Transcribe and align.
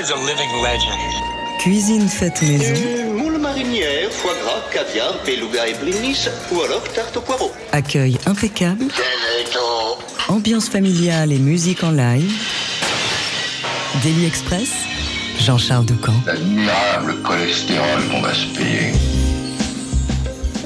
is 0.00 0.10
a 0.10 0.16
living 0.16 0.50
legend. 0.62 0.98
Cuisine 1.58 2.08
faite 2.08 2.40
maison. 2.42 2.72
Euh, 2.74 3.12
moule 3.12 3.38
marinière, 3.38 4.10
foie 4.10 4.32
gras, 4.42 4.62
caviar, 4.72 5.14
beluga 5.26 5.68
et 5.68 5.74
blinis, 5.74 6.26
ou 6.50 6.62
alors 6.62 6.82
tarte 6.94 7.16
au 7.18 7.20
poireau. 7.20 7.52
Accueil 7.72 8.16
impeccable. 8.24 8.86
Ambiance 10.28 10.70
familiale 10.70 11.32
et 11.32 11.38
musique 11.38 11.84
en 11.84 11.90
live. 11.90 12.32
Daily 14.02 14.24
Express. 14.24 14.70
Jean-Charles 15.38 15.84
Ducamp. 15.84 16.14
L'admirable 16.26 17.16
cholestérol 17.22 18.00
qu'on 18.10 18.22
va 18.22 18.32
se 18.32 18.46
payer. 18.56 18.92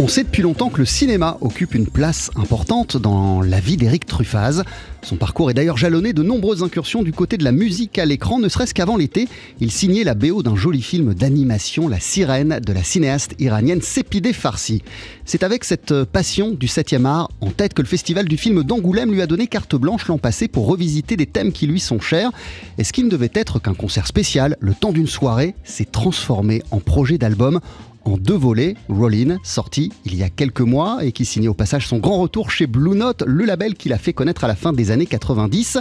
On 0.01 0.09
sait 0.09 0.25
depuis 0.25 0.43
longtemps 0.43 0.71
que 0.71 0.79
le 0.79 0.87
cinéma 0.87 1.39
occupe 1.41 1.73
une 1.73 1.87
place 1.87 2.33
importante 2.35 2.97
dans 2.97 3.41
la 3.41 3.61
vie 3.61 3.77
d'Éric 3.77 4.07
Truffaz. 4.07 4.65
Son 5.03 5.15
parcours 5.15 5.53
est 5.53 5.55
d'ailleurs 5.55 5.77
jalonné 5.77 6.13
de 6.13 6.25
nombreuses 6.25 6.65
incursions 6.65 7.05
du 7.05 7.13
côté 7.13 7.37
de 7.37 7.45
la 7.45 7.53
musique 7.53 7.97
à 7.97 8.05
l'écran, 8.05 8.41
ne 8.41 8.49
serait-ce 8.49 8.75
qu'avant 8.75 8.97
l'été, 8.97 9.29
il 9.61 9.71
signait 9.71 10.03
la 10.03 10.15
BO 10.15 10.43
d'un 10.43 10.57
joli 10.57 10.83
film 10.83 11.15
d'animation, 11.15 11.87
La 11.87 12.01
Sirène, 12.01 12.59
de 12.59 12.73
la 12.73 12.83
cinéaste 12.83 13.37
iranienne 13.39 13.83
Sepideh 13.83 14.33
Farsi. 14.33 14.83
C'est 15.27 15.45
avec 15.45 15.63
cette 15.63 16.03
passion 16.03 16.51
du 16.51 16.67
7e 16.67 17.05
art 17.05 17.31
en 17.41 17.51
tête 17.51 17.73
que 17.73 17.83
le 17.83 17.89
festival 17.89 18.27
du 18.27 18.37
film 18.37 18.65
d'Angoulême 18.65 19.13
lui 19.13 19.23
a 19.23 19.29
donné 19.29 19.47
carte 19.47 19.77
blanche 19.77 20.09
l'an 20.09 20.19
passé 20.19 20.49
pour 20.49 20.67
revisiter 20.67 21.17
des 21.17 21.27
thèmes 21.27 21.53
qui 21.53 21.69
lui 21.69 21.79
sont 21.79 22.01
chers. 22.01 22.33
Et 22.79 22.85
ce 22.85 22.93
qui 22.93 23.05
ne 23.05 23.11
devait 23.11 23.31
être 23.33 23.61
qu'un 23.61 23.75
concert 23.75 24.09
spécial, 24.09 24.57
le 24.59 24.75
temps 24.75 24.93
d'une 24.93 25.07
soirée, 25.07 25.55
s'est 25.63 25.85
transformé 25.85 26.65
en 26.73 26.81
projet 26.81 27.17
d'album 27.17 27.61
en 28.05 28.17
deux 28.17 28.37
volets. 28.37 28.75
Rollin, 28.89 29.39
sorti 29.43 29.93
il 30.05 30.15
y 30.15 30.23
a 30.23 30.31
quelques 30.31 30.61
mois 30.61 31.05
et 31.05 31.13
qui 31.13 31.25
signait 31.25 31.49
au 31.49 31.55
passage 31.55 31.87
son 31.87 31.99
grand 31.99 32.19
retour 32.19 32.51
chez 32.51 32.67
Blue 32.67 32.97
Note, 32.97 33.23
le 33.27 33.45
label 33.45 33.75
qu'il 33.75 33.93
a 33.93 33.99
fait 33.99 34.13
connaître 34.13 34.45
à 34.45 34.49
la 34.49 34.55
fin 34.55 34.73
des 34.73 34.91
années 34.91 35.07
90. 35.07 35.79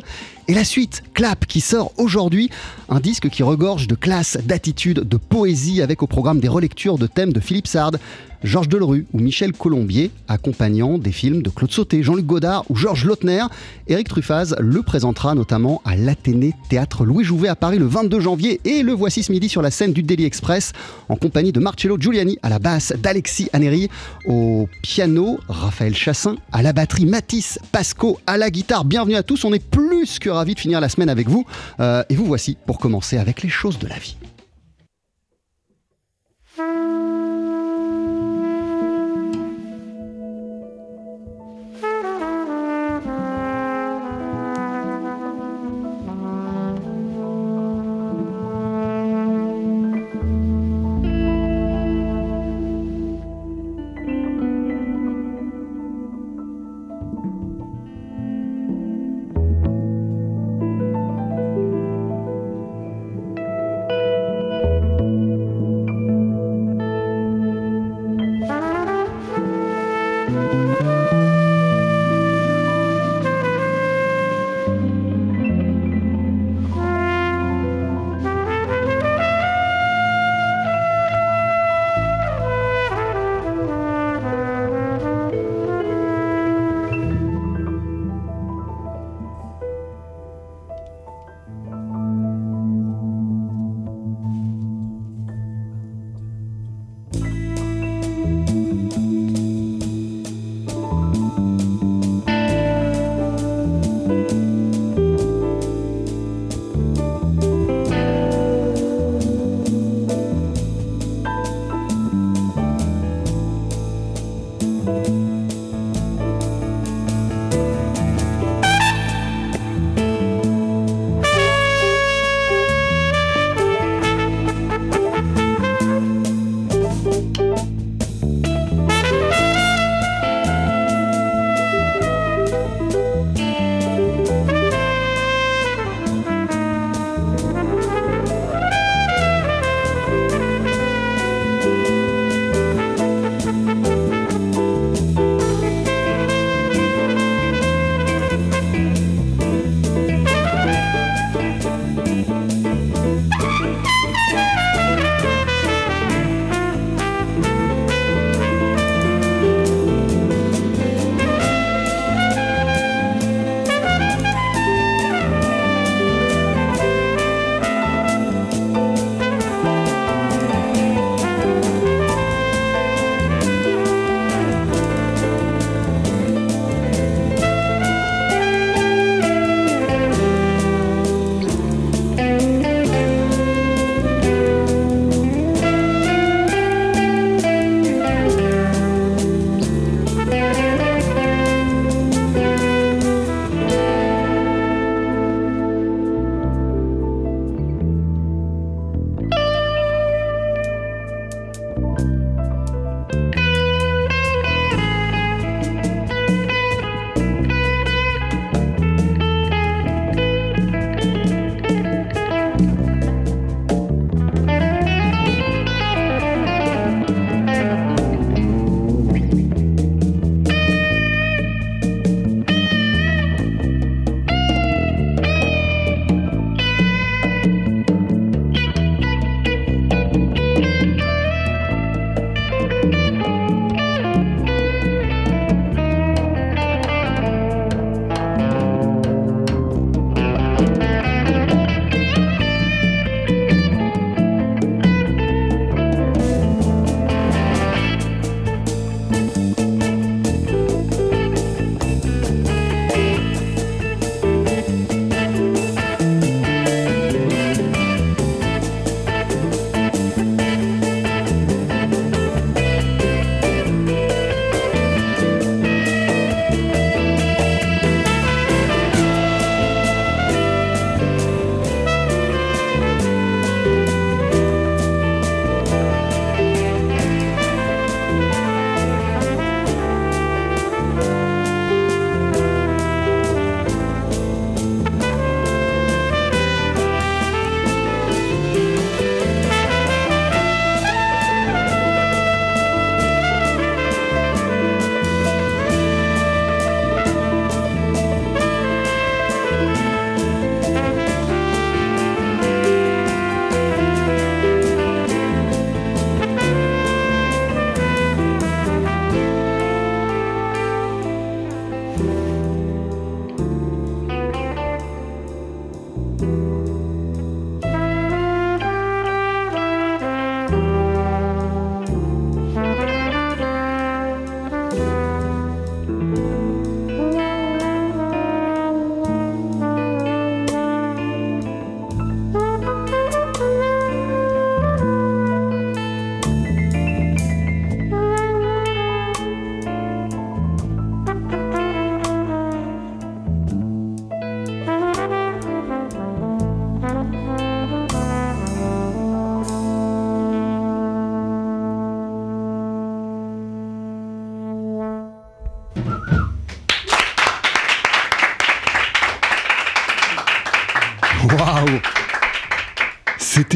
Et 0.47 0.53
la 0.53 0.63
suite, 0.63 1.03
Clap, 1.13 1.45
qui 1.45 1.61
sort 1.61 1.91
aujourd'hui, 1.97 2.49
un 2.89 2.99
disque 2.99 3.29
qui 3.29 3.43
regorge 3.43 3.87
de 3.87 3.95
classe, 3.95 4.37
d'attitude, 4.43 5.07
de 5.07 5.17
poésie 5.17 5.81
avec 5.81 6.03
au 6.03 6.07
programme 6.07 6.39
des 6.39 6.47
relectures 6.47 6.97
de 6.97 7.07
thèmes 7.07 7.33
de 7.33 7.39
Philippe 7.39 7.67
Sard. 7.67 7.93
Georges 8.43 8.67
Delerue 8.67 9.05
ou 9.13 9.19
Michel 9.19 9.53
Colombier, 9.53 10.11
accompagnant 10.27 10.97
des 10.97 11.11
films 11.11 11.41
de 11.41 11.49
Claude 11.49 11.71
Sauté, 11.71 12.03
Jean-Luc 12.03 12.25
Godard 12.25 12.65
ou 12.69 12.75
Georges 12.75 13.05
Lautner. 13.05 13.45
Éric 13.87 14.09
Truffaz 14.09 14.55
le 14.59 14.81
présentera 14.81 15.33
notamment 15.35 15.81
à 15.85 15.95
l'Athénée 15.95 16.53
Théâtre 16.69 17.05
Louis 17.05 17.23
Jouvet 17.23 17.47
à 17.47 17.55
Paris 17.55 17.79
le 17.79 17.85
22 17.85 18.19
janvier 18.19 18.59
et 18.65 18.83
le 18.83 18.91
voici 18.93 19.23
ce 19.23 19.31
midi 19.31 19.49
sur 19.49 19.61
la 19.61 19.71
scène 19.71 19.93
du 19.93 20.03
Daily 20.03 20.25
Express 20.25 20.73
en 21.09 21.15
compagnie 21.15 21.51
de 21.51 21.59
Marcello 21.59 21.97
Giuliani 21.99 22.37
à 22.43 22.49
la 22.49 22.59
basse, 22.59 22.93
d'Alexis 23.01 23.49
Aneri 23.53 23.89
au 24.25 24.67
piano, 24.81 25.39
Raphaël 25.47 25.95
Chassin 25.95 26.35
à 26.51 26.61
la 26.61 26.73
batterie, 26.73 27.05
Matisse 27.05 27.59
Pasco 27.71 28.19
à 28.27 28.37
la 28.37 28.49
guitare. 28.49 28.85
Bienvenue 28.85 29.15
à 29.15 29.23
tous, 29.23 29.45
on 29.45 29.53
est 29.53 29.63
plus 29.63 30.19
que 30.19 30.29
ravis 30.29 30.55
de 30.55 30.59
finir 30.59 30.81
la 30.81 30.89
semaine 30.89 31.09
avec 31.09 31.29
vous. 31.29 31.45
Euh, 31.79 32.03
et 32.09 32.15
vous 32.15 32.25
voici 32.25 32.57
pour 32.65 32.79
commencer 32.79 33.17
avec 33.17 33.41
les 33.41 33.49
choses 33.49 33.79
de 33.79 33.87
la 33.87 33.97
vie. 33.97 34.17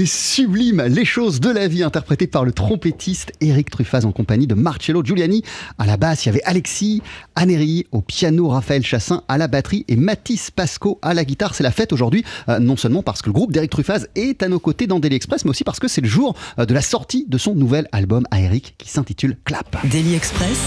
Sublime, 0.07 0.81
les 0.83 1.05
choses 1.05 1.39
de 1.39 1.49
la 1.49 1.67
vie 1.67 1.83
interprétées 1.83 2.27
par 2.27 2.45
le 2.45 2.51
trompettiste 2.51 3.31
Eric 3.41 3.69
Truffaz 3.69 4.05
en 4.05 4.11
compagnie 4.11 4.47
de 4.47 4.55
Marcello 4.55 5.03
Giuliani. 5.03 5.43
À 5.77 5.85
la 5.85 5.97
basse, 5.97 6.25
il 6.25 6.27
y 6.27 6.29
avait 6.29 6.43
Alexis 6.43 7.01
Aneri, 7.35 7.85
au 7.91 8.01
piano 8.01 8.47
Raphaël 8.47 8.83
Chassin, 8.83 9.23
à 9.27 9.37
la 9.37 9.47
batterie 9.47 9.85
et 9.87 9.95
Mathis 9.95 10.49
Pasco 10.49 10.99
à 11.01 11.13
la 11.13 11.25
guitare. 11.25 11.53
C'est 11.53 11.63
la 11.63 11.71
fête 11.71 11.93
aujourd'hui, 11.93 12.23
euh, 12.49 12.59
non 12.59 12.77
seulement 12.77 13.03
parce 13.03 13.21
que 13.21 13.27
le 13.27 13.33
groupe 13.33 13.51
d'Eric 13.51 13.69
Truffaz 13.69 14.07
est 14.15 14.41
à 14.41 14.47
nos 14.47 14.59
côtés 14.59 14.87
dans 14.87 14.99
Daily 14.99 15.15
Express, 15.15 15.45
mais 15.45 15.51
aussi 15.51 15.63
parce 15.63 15.79
que 15.79 15.87
c'est 15.87 16.01
le 16.01 16.07
jour 16.07 16.35
euh, 16.57 16.65
de 16.65 16.73
la 16.73 16.81
sortie 16.81 17.25
de 17.27 17.37
son 17.37 17.53
nouvel 17.53 17.87
album 17.91 18.25
à 18.31 18.41
Eric 18.41 18.75
qui 18.77 18.89
s'intitule 18.89 19.37
Clap. 19.45 19.77
Daily 19.87 20.15
Express. 20.15 20.57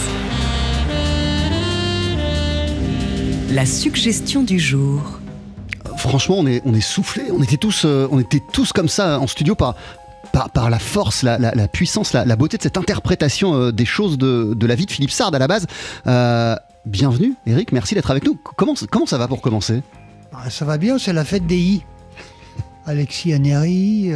La 3.53 3.67
suggestion 3.67 4.45
du 4.45 4.61
jour 4.61 5.20
franchement, 6.01 6.37
on 6.39 6.47
est, 6.47 6.63
on 6.65 6.79
soufflé. 6.81 7.25
On 7.31 7.43
était 7.43 7.57
tous, 7.57 7.85
euh, 7.85 8.09
on 8.11 8.19
était 8.19 8.43
tous 8.53 8.73
comme 8.73 8.89
ça 8.89 9.21
en 9.21 9.27
studio 9.27 9.55
par, 9.55 9.75
par, 10.33 10.71
la 10.71 10.79
force, 10.79 11.23
la, 11.23 11.39
puissance, 11.69 12.13
la, 12.13 12.37
beauté 12.37 12.57
de 12.57 12.63
cette 12.63 12.77
interprétation 12.77 13.55
euh, 13.55 13.73
des 13.73 13.85
choses 13.85 14.19
de, 14.19 14.67
la 14.67 14.75
vie 14.75 14.87
de 14.87 14.91
Philippe 14.91 15.11
Sard 15.11 15.35
à 15.35 15.39
la 15.39 15.47
base. 15.47 15.67
Euh, 16.07 16.57
bienvenue, 16.87 17.35
Eric. 17.47 17.73
Merci 17.73 17.95
d'être 17.95 18.11
avec 18.11 18.25
nous. 18.25 18.39
Comment, 18.57 18.75
ça 19.07 19.19
va 19.19 19.29
pour 19.29 19.41
commencer? 19.41 19.83
Ah, 20.33 20.51
Ça 20.51 20.65
va 20.65 20.79
bien. 20.79 20.99
C'est 20.99 21.13
la 21.13 21.25
fête 21.25 21.47
des 21.47 21.59
I. 21.59 21.83
Alexis 22.87 23.35
Aneri 23.35 24.13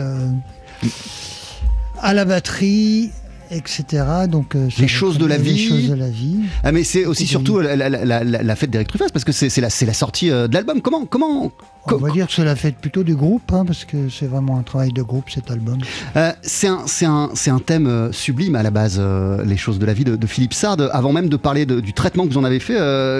à 2.00 2.12
la 2.12 2.24
batterie, 2.24 3.10
etc. 3.50 4.04
Donc, 4.28 4.54
euh, 4.54 4.68
les 4.78 4.88
choses 4.88 5.18
de 5.18 5.26
la 5.26 5.38
vie. 5.38 5.52
Les 5.52 5.68
choses 5.68 5.88
de 5.88 5.94
la 5.94 6.08
vie. 6.08 6.40
Ah, 6.62 6.72
mais 6.72 6.84
c'est 6.84 7.04
aussi 7.04 7.26
surtout 7.26 7.60
la, 7.60 8.56
fête 8.56 8.70
d'Eric 8.70 8.88
Truffaz 8.88 9.08
parce 9.12 9.24
que 9.24 9.32
c'est 9.32 9.60
la, 9.60 9.70
sortie 9.70 10.30
euh, 10.30 10.48
de 10.48 10.54
l'album. 10.54 10.80
Comment, 10.80 11.04
comment 11.06 11.52
On 11.86 11.96
va 11.96 12.10
dire 12.10 12.26
que 12.26 12.32
c'est 12.32 12.44
la 12.44 12.56
fête 12.56 12.76
plutôt 12.76 13.02
du 13.02 13.14
groupe, 13.14 13.52
hein, 13.52 13.64
parce 13.64 13.84
que 13.84 14.08
c'est 14.08 14.26
vraiment 14.26 14.58
un 14.58 14.62
travail 14.62 14.92
de 14.92 15.02
groupe 15.02 15.30
cet 15.30 15.50
album. 15.50 15.78
Euh, 16.16 16.32
c'est 16.42 16.68
un, 16.68 16.84
un, 17.02 17.30
un, 17.46 17.58
thème 17.58 18.10
sublime 18.12 18.56
à 18.56 18.62
la 18.62 18.70
base, 18.70 19.00
les 19.44 19.56
choses 19.56 19.78
de 19.78 19.86
la 19.86 19.94
vie 19.94 20.04
de, 20.04 20.26
Philippe 20.26 20.54
Sard. 20.54 20.76
Avant 20.92 21.12
même 21.12 21.28
de 21.28 21.36
parler 21.36 21.66
du 21.66 21.92
traitement 21.92 22.26
que 22.26 22.32
vous 22.32 22.38
en 22.38 22.44
avez 22.44 22.60
fait, 22.60 22.74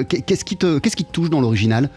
qu'est-ce 0.08 0.44
qui, 0.44 0.56
qui 0.56 1.04
te 1.04 1.12
touche 1.12 1.30
dans 1.30 1.40
l'original? 1.40 1.90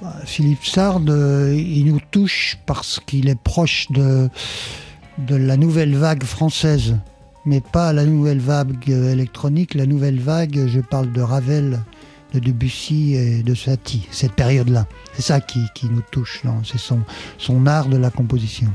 Bah, 0.00 0.14
Philippe 0.24 0.64
Sard, 0.64 1.00
il 1.06 1.84
nous 1.86 2.00
touche 2.10 2.56
parce 2.64 3.00
qu'il 3.04 3.28
est 3.28 3.38
proche 3.38 3.86
de 3.90 4.30
de 5.26 5.36
la 5.36 5.56
nouvelle 5.56 5.96
vague 5.96 6.24
française, 6.24 6.96
mais 7.44 7.60
pas 7.60 7.92
la 7.92 8.04
nouvelle 8.04 8.38
vague 8.38 8.88
électronique, 8.88 9.74
la 9.74 9.86
nouvelle 9.86 10.18
vague, 10.18 10.66
je 10.66 10.80
parle 10.80 11.12
de 11.12 11.20
Ravel, 11.20 11.80
de 12.32 12.38
Debussy 12.38 13.14
et 13.14 13.42
de 13.42 13.54
Satie, 13.54 14.06
cette 14.10 14.32
période-là. 14.32 14.86
C'est 15.14 15.22
ça 15.22 15.40
qui, 15.40 15.60
nous 15.84 16.02
touche, 16.10 16.42
c'est 16.64 16.94
son 17.38 17.66
art 17.66 17.88
de 17.88 17.96
la 17.96 18.10
composition. 18.10 18.70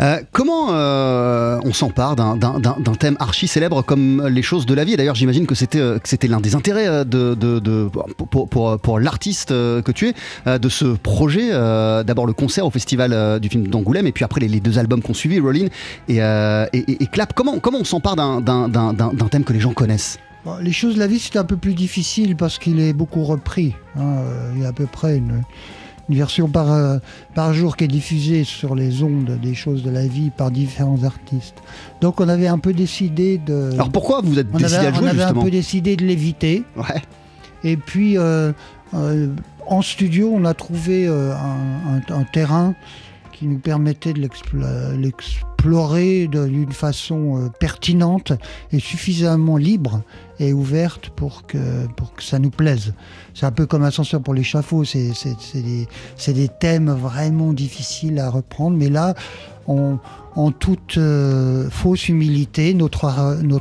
Euh, 0.00 0.20
comment 0.32 0.68
euh, 0.70 1.58
on 1.64 1.72
s'empare 1.72 2.16
d'un 2.16 2.94
thème 2.98 3.16
archi 3.20 3.48
célèbre 3.48 3.82
comme 3.82 4.26
les 4.26 4.42
choses 4.42 4.66
de 4.66 4.74
la 4.74 4.84
vie? 4.84 4.96
D'ailleurs, 4.96 5.14
j'imagine 5.14 5.46
que 5.46 5.54
c'était 5.54 5.80
euh, 5.80 5.98
l'un 6.24 6.40
des 6.40 6.54
intérêts 6.54 7.04
pour, 8.30 9.00
l'artiste 9.00 9.50
que 9.50 9.92
tu 9.92 10.08
es, 10.08 10.58
de 10.58 10.68
ce 10.68 10.84
projet. 10.84 11.50
D'abord 11.50 12.26
le 12.26 12.32
concert 12.32 12.66
au 12.66 12.70
festival 12.70 13.40
du 13.40 13.48
film 13.48 13.66
d'Angoulême, 13.68 14.06
et 14.06 14.12
puis 14.12 14.24
après 14.24 14.40
les, 14.40 14.60
deux 14.60 14.78
albums 14.78 15.02
qu'on 15.02 15.14
suivi, 15.14 15.40
Rollin 15.40 15.66
et, 16.08 16.18
et, 16.18 17.06
Clap. 17.06 17.32
Comment, 17.34 17.58
comment 17.58 17.78
on 17.80 17.84
s'empare 17.84 18.16
d'un 18.16 19.28
thème 19.30 19.44
que 19.44 19.52
les 19.52 19.60
gens 19.60 19.72
connaissent? 19.72 20.18
Les 20.60 20.72
choses 20.72 20.94
de 20.94 20.98
la 20.98 21.06
vie, 21.06 21.20
c'est 21.20 21.36
un 21.38 21.44
peu 21.44 21.56
plus 21.56 21.74
difficile 21.74 22.34
parce 22.34 22.58
qu'il 22.58 22.80
est 22.80 22.92
beaucoup 22.92 23.22
repris. 23.22 23.74
Hein. 23.96 24.16
Il 24.56 24.62
y 24.62 24.64
a 24.64 24.68
à 24.68 24.72
peu 24.72 24.86
près 24.86 25.16
une 25.16 25.42
une 26.08 26.16
version 26.16 26.48
par, 26.48 26.72
euh, 26.72 26.98
par 27.34 27.52
jour 27.54 27.76
qui 27.76 27.84
est 27.84 27.88
diffusée 27.88 28.44
sur 28.44 28.74
les 28.74 29.02
ondes 29.02 29.38
des 29.40 29.54
choses 29.54 29.82
de 29.82 29.90
la 29.90 30.06
vie 30.06 30.30
par 30.30 30.50
différents 30.50 31.04
artistes. 31.04 31.56
Donc 32.00 32.20
on 32.20 32.28
avait 32.28 32.48
un 32.48 32.58
peu 32.58 32.72
décidé 32.72 33.38
de. 33.38 33.70
Alors 33.74 33.90
pourquoi 33.90 34.20
vous 34.22 34.38
êtes 34.38 34.50
décidé 34.50 34.86
à 34.86 34.92
jouer 34.92 35.04
On 35.04 35.06
avait 35.06 35.22
un 35.22 35.34
peu 35.34 35.50
décidé 35.50 35.96
de 35.96 36.04
l'éviter. 36.04 36.64
Ouais. 36.76 37.02
Et 37.64 37.76
puis 37.76 38.18
euh, 38.18 38.52
euh, 38.94 39.28
en 39.66 39.82
studio, 39.82 40.30
on 40.34 40.44
a 40.44 40.54
trouvé 40.54 41.06
un, 41.06 42.02
un, 42.08 42.24
terrain 42.24 42.74
qui 43.32 43.46
nous 43.46 43.58
permettait 43.58 44.12
de 44.12 44.20
l'explorer 44.98 46.26
d'une 46.26 46.72
façon 46.72 47.50
pertinente 47.60 48.32
et 48.72 48.80
suffisamment 48.80 49.56
libre 49.56 50.02
ouverte 50.50 51.10
pour 51.10 51.46
que, 51.46 51.86
pour 51.96 52.14
que 52.14 52.22
ça 52.22 52.40
nous 52.40 52.50
plaise. 52.50 52.94
C'est 53.34 53.46
un 53.46 53.52
peu 53.52 53.66
comme 53.66 53.84
Ascenseur 53.84 54.20
pour 54.20 54.34
l'échafaud, 54.34 54.84
c'est 54.84 55.12
des 56.34 56.48
thèmes 56.48 56.90
vraiment 56.90 57.52
difficiles 57.52 58.18
à 58.18 58.28
reprendre, 58.28 58.76
mais 58.76 58.88
là, 58.88 59.14
on, 59.68 59.98
en 60.36 60.50
toute 60.50 60.96
euh, 60.96 61.68
fausse 61.70 62.08
humilité, 62.08 62.74
notre, 62.74 63.04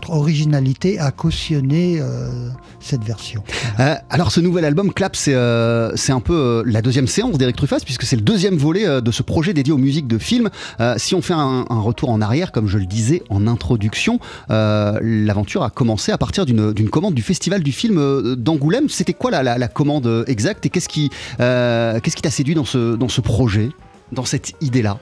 originalité 0.10 1.00
a 1.00 1.12
cautionné 1.12 2.00
euh, 2.00 2.50
cette 2.80 3.04
version. 3.04 3.44
Euh, 3.80 3.96
alors 4.10 4.32
ce 4.32 4.40
nouvel 4.40 4.66
album, 4.66 4.94
Clap, 4.94 5.16
c'est 5.16 5.34
un 5.34 6.20
peu 6.20 6.64
la 6.66 6.82
deuxième 6.82 7.08
séance 7.08 7.38
d'Eric 7.38 7.56
Truffaz, 7.56 7.80
puisque 7.84 8.04
c'est 8.04 8.16
le 8.16 8.22
deuxième 8.22 8.56
volet 8.56 9.02
de 9.02 9.12
ce 9.12 9.24
projet 9.24 9.54
dédié 9.54 9.74
aux 9.74 9.78
musiques 9.78 10.08
de 10.08 10.18
films. 10.18 10.50
si 10.98 11.16
on 11.16 11.22
fait 11.22 11.34
un, 11.34 11.66
retour 11.70 12.10
en 12.10 12.22
arrière, 12.22 12.52
comme 12.52 12.68
je 12.68 12.78
le 12.78 12.86
disais 12.86 13.24
en 13.30 13.48
introduction, 13.48 14.20
l'aventure 14.50 15.64
a 15.64 15.70
commencé 15.70 16.12
à 16.12 16.18
partir 16.18 16.46
d'une 16.46 16.90
commande 16.90 17.14
du 17.14 17.22
Festival 17.22 17.64
du 17.64 17.72
film 17.72 18.36
d'Angoulême. 18.36 18.90
C'était 18.90 19.14
quoi 19.14 19.32
la, 19.32 19.68
commande 19.68 20.26
exacte 20.28 20.66
et 20.66 20.70
qu'est-ce 20.70 20.90
qui 20.90 21.10
t'a 21.38 22.32
séduit 22.32 22.56
dans 22.56 22.66
ce 22.66 23.22
projet, 23.22 23.70
dans 24.12 24.26
cette 24.26 24.54
idée-là? 24.62 25.00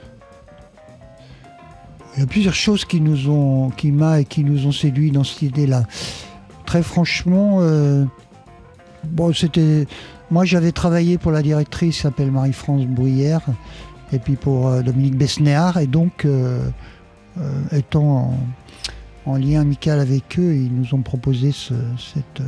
Il 2.15 2.19
y 2.19 2.23
a 2.23 2.27
plusieurs 2.27 2.53
choses 2.53 2.85
qui 2.85 3.01
nous 3.01 3.29
ont, 3.29 3.69
qui 3.69 3.91
m'a 3.91 4.21
et 4.21 4.25
qui 4.25 4.43
nous 4.43 4.65
ont 4.65 4.71
séduit 4.71 5.11
dans 5.11 5.23
cette 5.23 5.43
idée-là. 5.43 5.83
Très 6.65 6.83
franchement, 6.83 7.59
euh, 7.61 8.05
bon, 9.05 9.33
c'était, 9.33 9.87
moi 10.31 10.45
j'avais 10.45 10.71
travaillé 10.71 11.17
pour 11.17 11.31
la 11.31 11.41
directrice 11.41 11.95
qui 11.95 12.01
s'appelle 12.01 12.31
Marie-France 12.31 12.85
Bruyère, 12.85 13.41
et 14.11 14.19
puis 14.19 14.35
pour 14.35 14.67
euh, 14.67 14.81
Dominique 14.81 15.17
Besnéard, 15.17 15.77
et 15.77 15.87
donc 15.87 16.25
euh, 16.25 16.69
étant 17.71 18.33
en, 19.25 19.37
lien 19.37 19.61
amical 19.61 19.99
avec 19.99 20.39
eux, 20.39 20.55
ils 20.55 20.73
nous 20.73 20.93
ont 20.93 21.01
proposé 21.01 21.51
cette 21.51 22.41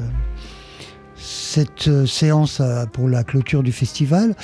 cette 1.16 2.08
séance 2.08 2.60
pour 2.94 3.08
la 3.08 3.24
clôture 3.24 3.62
du 3.62 3.72
festival 3.72 4.36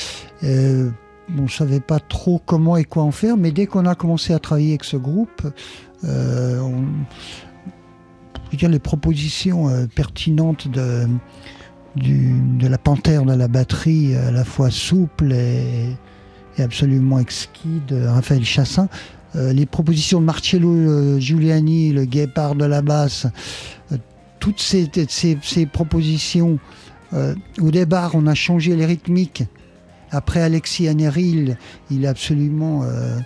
on 1.35 1.43
ne 1.43 1.47
savait 1.47 1.79
pas 1.79 1.99
trop 1.99 2.41
comment 2.45 2.77
et 2.77 2.83
quoi 2.83 3.03
en 3.03 3.11
faire, 3.11 3.37
mais 3.37 3.51
dès 3.51 3.65
qu'on 3.65 3.85
a 3.85 3.95
commencé 3.95 4.33
à 4.33 4.39
travailler 4.39 4.69
avec 4.69 4.83
ce 4.83 4.97
groupe, 4.97 5.41
euh, 6.05 6.61
les 8.51 8.79
propositions 8.79 9.69
euh, 9.69 9.85
pertinentes 9.87 10.67
de, 10.67 11.07
la 12.61 12.77
panthère 12.77 13.23
de 13.25 13.33
la 13.33 13.47
batterie, 13.47 14.15
à 14.15 14.31
la 14.31 14.43
fois 14.43 14.71
souple 14.71 15.33
et, 15.33 15.95
absolument 16.59 17.19
exquis 17.19 17.81
de 17.87 18.03
Raphaël 18.05 18.43
Chassin, 18.43 18.87
euh, 19.35 19.53
les 19.53 19.65
propositions 19.65 20.19
de 20.21 20.25
Marcello 20.25 21.19
Giuliani, 21.19 21.91
le 21.91 22.05
guépard 22.05 22.55
de 22.55 22.65
la 22.65 22.81
basse, 22.81 23.27
toutes 24.39 24.61
ces 24.61 25.65
propositions, 25.71 26.57
au 27.13 27.71
départ 27.71 28.11
on 28.15 28.27
a 28.27 28.33
changé 28.33 28.75
les 28.75 28.85
rythmiques 28.85 29.43
après 30.11 30.41
Alexis 30.41 30.87
Aneril, 30.87 31.57
il 31.91 32.05
est 32.05 32.07
absolument. 32.07 32.83
Euh, 32.83 33.19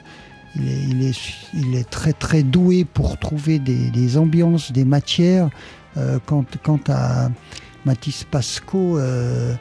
il, 0.56 1.04
est, 1.04 1.18
il, 1.54 1.76
est, 1.76 1.90
très 1.90 2.12
très 2.12 2.44
doué 2.44 2.84
pour 2.84 3.18
trouver 3.18 3.58
des, 3.60 4.18
ambiances, 4.18 4.72
des 4.72 4.84
matières. 4.84 5.50
Euh, 5.98 6.20
quant, 6.26 6.46
à 6.90 7.30
Mathis 7.86 8.26
Pasco, 8.26 8.98
euh, 8.98 9.56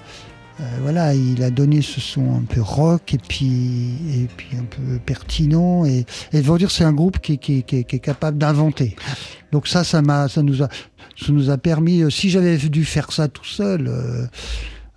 voilà, 0.82 1.14
il 1.14 1.42
a 1.42 1.50
donné 1.50 1.80
ce 1.80 2.00
son 2.00 2.34
un 2.34 2.42
peu 2.42 2.60
rock 2.60 3.14
et 3.14 3.18
puis, 3.18 3.94
et 4.12 4.28
puis 4.36 4.48
un 4.58 4.64
peu 4.64 4.98
pertinent. 4.98 5.84
Et, 5.84 6.06
et 6.32 6.40
dire, 6.42 6.70
c'est 6.70 6.84
un 6.84 6.92
groupe 6.92 7.20
qui, 7.20 7.38
qui, 7.38 7.62
qui, 7.62 7.76
est 7.76 7.98
capable 8.00 8.38
d'inventer. 8.38 8.96
Donc 9.52 9.68
ça, 9.68 9.84
ça, 9.84 10.02
ça, 10.28 10.42
nous 10.42 10.62
a, 10.62 10.68
ça 11.16 11.32
nous 11.32 11.50
a 11.50 11.58
permis. 11.58 12.10
Si 12.10 12.30
j'avais 12.30 12.56
dû 12.56 12.84
faire 12.84 13.12
ça 13.12 13.28
tout 13.28 13.44
seul 13.44 14.28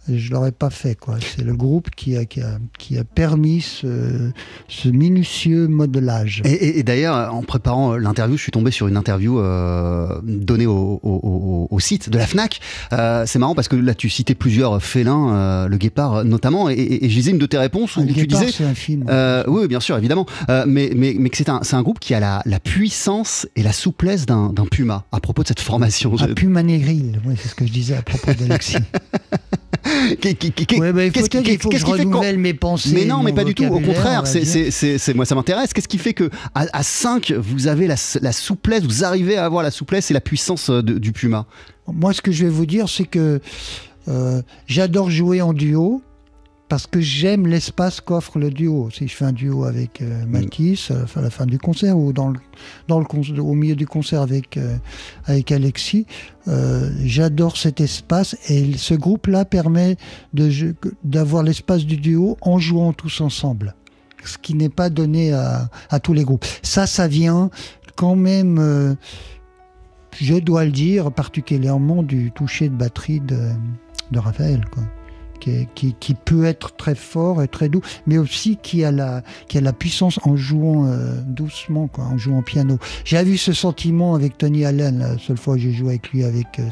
je 0.09 0.31
l'aurais 0.31 0.51
pas 0.51 0.69
fait. 0.69 0.95
quoi. 0.95 1.17
C'est 1.21 1.43
le 1.43 1.55
groupe 1.55 1.89
qui 1.95 2.17
a, 2.17 2.25
qui 2.25 2.41
a, 2.41 2.57
qui 2.77 2.97
a 2.97 3.03
permis 3.03 3.61
ce, 3.61 4.31
ce, 4.67 4.89
minutieux 4.89 5.67
modelage. 5.67 6.41
Et, 6.45 6.79
et, 6.79 6.83
d'ailleurs, 6.83 7.33
en 7.33 7.41
préparant 7.43 7.95
l'interview, 7.95 8.37
je 8.37 8.43
suis 8.43 8.51
tombé 8.51 8.71
sur 8.71 8.87
une 8.87 8.97
interview 8.97 9.39
euh, 9.39 10.19
donnée 10.23 10.65
au, 10.65 10.99
au, 11.03 11.67
au, 11.69 11.79
site 11.79 12.09
de 12.09 12.17
la 12.17 12.27
FNAC. 12.27 12.59
Euh, 12.91 13.23
c'est 13.25 13.39
marrant 13.39 13.55
parce 13.55 13.67
que 13.67 13.75
là, 13.75 13.93
tu 13.95 14.09
citais 14.09 14.35
plusieurs 14.35 14.81
félins, 14.83 15.35
euh, 15.35 15.67
le 15.67 15.77
guépard 15.77 16.25
notamment, 16.25 16.69
et, 16.69 16.75
et, 16.75 17.09
je 17.09 17.15
lisais 17.15 17.31
une 17.31 17.37
de 17.37 17.45
tes 17.45 17.57
réponses 17.57 17.95
où 17.97 18.01
ah, 18.01 18.13
tu 18.13 18.27
disais... 18.27 18.51
c'est 18.51 18.65
un 18.65 18.75
film. 18.75 19.05
Oui, 19.47 19.67
bien 19.67 19.79
sûr, 19.79 19.97
évidemment. 19.97 20.25
Mais, 20.49 20.91
mais, 20.95 21.15
mais 21.17 21.29
que 21.29 21.37
c'est 21.37 21.49
un, 21.49 21.61
un, 21.71 21.81
groupe 21.81 21.99
qui 21.99 22.13
a 22.13 22.19
la, 22.19 22.41
la, 22.45 22.59
puissance 22.59 23.47
et 23.55 23.63
la 23.63 23.73
souplesse 23.73 24.25
d'un 24.25 24.53
puma 24.69 25.05
à 25.11 25.19
propos 25.19 25.43
de 25.43 25.47
cette 25.47 25.59
formation. 25.59 26.15
Un 26.19 26.33
puma 26.33 26.63
négril, 26.63 27.19
oui, 27.25 27.35
c'est 27.37 27.49
ce 27.49 27.55
que 27.55 27.65
je 27.65 27.71
disais 27.71 27.95
à 27.95 28.01
propos 28.01 28.33
d'Alexis. 28.33 28.77
Ouais, 30.79 30.93
bah, 30.93 31.09
qu'est-ce 31.09 31.29
qui- 31.29 31.37
je 31.79 31.85
qui 31.85 31.91
fait 31.97 32.03
renouvelle 32.03 32.37
mes 32.37 32.53
pensées. 32.53 32.91
Mais 32.93 33.05
non, 33.05 33.23
mais 33.23 33.33
pas 33.33 33.43
du 33.43 33.53
tout. 33.55 33.63
Au 33.65 33.79
contraire, 33.79 34.27
c'est, 34.27 35.13
moi 35.15 35.25
ça 35.25 35.35
m'intéresse. 35.35 35.73
Qu'est-ce 35.73 35.87
qui 35.87 35.97
fait 35.97 36.13
que 36.13 36.29
à, 36.55 36.65
à 36.73 36.83
5, 36.83 37.31
vous 37.37 37.67
avez 37.67 37.87
la, 37.87 37.95
la 38.21 38.31
souplesse, 38.31 38.83
vous 38.83 39.03
arrivez 39.03 39.37
à 39.37 39.45
avoir 39.45 39.63
la 39.63 39.71
souplesse 39.71 40.11
et 40.11 40.13
la 40.13 40.21
puissance 40.21 40.69
euh, 40.69 40.81
de- 40.81 40.97
du 40.97 41.11
Puma? 41.11 41.45
Moi, 41.87 42.13
ce 42.13 42.21
que 42.21 42.31
je 42.31 42.45
vais 42.45 42.51
vous 42.51 42.65
dire, 42.65 42.87
c'est 42.87 43.03
que 43.05 43.39
euh, 44.07 44.41
j'adore 44.67 45.09
jouer 45.09 45.41
en 45.41 45.53
duo 45.53 46.01
parce 46.73 46.87
que 46.87 46.99
j'aime 47.01 47.45
l'espace 47.45 48.01
qu'offre 48.01 48.39
le 48.39 48.49
duo. 48.49 48.89
Si 48.91 49.07
je 49.07 49.15
fais 49.15 49.25
un 49.25 49.31
duo 49.31 49.65
avec 49.65 50.01
euh, 50.01 50.25
Mathis 50.25 50.89
à 50.89 50.95
la 50.95 51.05
fin- 51.05 51.19
à 51.19 51.23
la 51.25 51.29
fin 51.29 51.45
du 51.45 51.59
concert 51.59 51.95
ou 51.95 52.13
dans 52.13 52.29
le, 52.29 52.39
dans 52.87 52.99
le 52.99 53.05
au 53.41 53.53
milieu 53.53 53.75
du 53.75 53.85
concert 53.85 54.21
avec, 54.23 54.57
euh, 54.57 54.75
avec 55.25 55.51
Alexis, 55.51 56.07
euh, 56.47 56.89
j'adore 57.03 57.57
cet 57.57 57.79
espace 57.79 58.35
et 58.49 58.75
ce 58.75 58.95
groupe-là 58.95 59.45
permet 59.45 59.97
d'avoir 61.03 61.43
l'espace 61.43 61.85
du 61.85 61.97
duo 61.97 62.37
en 62.41 62.57
jouant 62.57 62.91
tous 62.91 63.21
ensemble. 63.21 63.75
Ce 64.25 64.39
qui 64.39 64.55
n'est 64.55 64.69
pas 64.69 64.89
donné 64.89 65.31
à, 65.31 65.69
à 65.91 65.99
tous 65.99 66.13
les 66.13 66.23
groupes. 66.23 66.45
Ça, 66.63 66.87
ça 66.87 67.07
vient 67.07 67.51
quand 67.95 68.15
même. 68.15 68.57
euh, 68.57 68.95
je 70.19 70.33
dois 70.39 70.65
le 70.65 70.71
dire, 70.71 71.11
particulièrement 71.11 72.01
du 72.01 72.31
toucher 72.31 72.67
de 72.69 72.75
batterie 72.75 73.19
de, 73.19 73.49
de 74.11 74.17
Raphaël, 74.17 74.65
quoi. 74.73 74.81
Qui, 75.43 76.13
peut 76.25 76.45
être 76.45 76.75
très 76.75 76.95
fort 76.95 77.43
et 77.43 77.47
très 77.47 77.67
doux, 77.67 77.81
mais 78.07 78.17
aussi 78.17 78.57
qui 78.61 78.85
a 78.85 78.91
la, 78.91 79.23
qui 79.49 79.57
a 79.57 79.61
la 79.61 79.73
puissance 79.73 80.17
en 80.23 80.37
jouant 80.37 80.85
euh, 80.87 81.15
doucement, 81.27 81.87
quoi, 81.87 82.05
en 82.05 82.17
jouant 82.17 82.41
piano. 82.41 82.77
J'ai 83.03 83.21
eu 83.23 83.37
ce 83.37 83.51
sentiment 83.51 84.15
avec 84.15 84.37
Tony 84.37 84.63
Allen, 84.63 84.99
la 84.99 85.17
seule 85.17 85.37
fois 85.37 85.55
que 85.55 85.61
j'ai 85.61 85.73
joué 85.73 85.89
avec 85.89 86.11
lui, 86.11 86.23
avec 86.23 86.59
euh. 86.59 86.69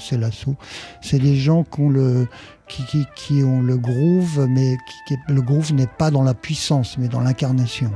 C'est 1.01 1.19
des 1.19 1.35
gens 1.35 1.63
qui 1.63 1.81
ont 1.81 1.89
le, 1.89 2.27
qui, 2.69 2.85
qui, 2.85 3.05
qui 3.15 3.43
ont 3.43 3.61
le 3.61 3.77
groove, 3.77 4.47
mais 4.49 4.77
qui, 5.07 5.15
le 5.27 5.41
groove 5.41 5.73
n'est 5.73 5.87
pas 5.87 6.11
dans 6.11 6.23
la 6.23 6.33
puissance, 6.33 6.97
mais 6.97 7.07
dans 7.09 7.21
l'incarnation. 7.21 7.91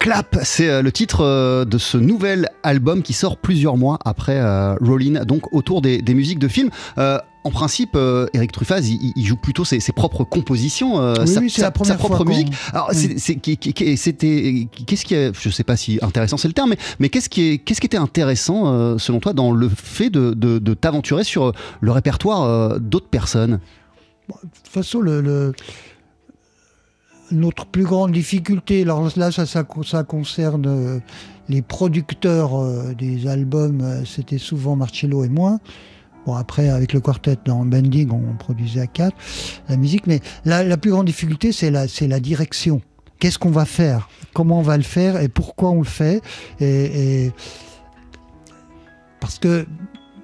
Clap, 0.00 0.38
c'est 0.42 0.68
euh, 0.68 0.82
le 0.82 0.90
titre 0.90 1.24
euh, 1.24 1.64
de 1.64 1.78
ce 1.78 1.98
nouvel 1.98 2.48
album 2.62 3.02
qui 3.02 3.12
sort 3.12 3.36
plusieurs 3.36 3.76
mois 3.76 3.98
après 4.04 4.40
Rollin, 4.80 5.24
donc 5.24 5.52
autour 5.52 5.82
des, 5.82 6.02
musiques 6.08 6.38
de 6.40 6.48
films. 6.48 6.70
En 7.44 7.50
principe, 7.50 7.90
euh, 7.94 8.26
Eric 8.34 8.52
Truffaz, 8.52 8.80
il, 8.88 9.24
joue 9.24 9.36
plutôt 9.36 9.64
ses, 9.64 9.80
ses 9.80 9.92
propres 9.92 10.24
compositions, 10.24 11.00
euh, 11.00 11.14
Oui, 11.20 11.28
sa, 11.50 11.68
oui, 11.68 11.74
propre 11.98 12.24
musique. 12.24 12.52
Alors, 12.72 12.90
Oui. 12.92 13.14
c'était, 13.18 13.56
qu'est-ce 13.56 15.04
qui, 15.04 15.14
est, 15.14 15.32
je 15.40 15.48
sais 15.48 15.64
pas 15.64 15.76
si 15.76 15.98
intéressant 16.02 16.36
c'est 16.36 16.48
le 16.48 16.54
terme, 16.54 16.70
mais, 16.70 16.78
mais 16.98 17.08
qu'est-ce 17.08 17.28
qui, 17.28 17.42
est, 17.52 17.58
qu'est-ce 17.58 17.80
qui 17.80 17.86
était 17.86 17.96
intéressant 17.96 18.66
euh, 18.66 18.98
selon 18.98 19.20
toi 19.20 19.32
dans 19.32 19.52
le 19.52 19.68
fait 19.68 20.10
de, 20.10 20.34
de- 20.34 20.58
de 20.58 20.74
t'aventurer 20.74 21.24
sur 21.24 21.52
le 21.80 21.92
répertoire 21.92 22.78
d'autres 22.80 23.08
personnes? 23.08 23.60
De 24.28 24.34
toute 24.34 24.68
façon, 24.68 25.00
le, 25.00 25.20
le- 25.22 25.52
notre 27.30 27.66
plus 27.66 27.84
grande 27.84 28.12
difficulté, 28.12 28.82
alors 28.82 29.08
là, 29.16 29.30
ça, 29.30 29.44
ça, 29.46 29.64
ça 29.86 30.02
concerne 30.02 31.00
les 31.48 31.62
producteurs 31.62 32.50
des 32.94 33.26
albums, 33.26 34.02
c'était 34.06 34.38
souvent 34.38 34.76
Marcello 34.76 35.24
et 35.24 35.28
moi. 35.28 35.58
Après, 36.36 36.68
avec 36.68 36.92
le 36.92 37.00
quartet 37.00 37.36
dans 37.44 37.64
Bending, 37.64 38.10
on 38.10 38.36
produisait 38.36 38.80
à 38.80 38.86
quatre 38.86 39.16
la 39.68 39.76
musique, 39.76 40.06
mais 40.06 40.20
la, 40.44 40.76
plus 40.76 40.90
grande 40.90 41.06
difficulté, 41.06 41.52
c'est 41.52 41.70
la, 41.70 41.86
la 42.00 42.20
direction. 42.20 42.80
Qu'est-ce 43.18 43.38
qu'on 43.38 43.50
va 43.50 43.64
faire? 43.64 44.08
Comment 44.32 44.60
on 44.60 44.62
va 44.62 44.76
le 44.76 44.82
faire? 44.82 45.20
Et 45.20 45.28
pourquoi 45.28 45.70
on 45.70 45.78
le 45.78 45.84
fait? 45.84 46.22
Et, 46.60 47.32
Parce 49.20 49.38
que 49.38 49.66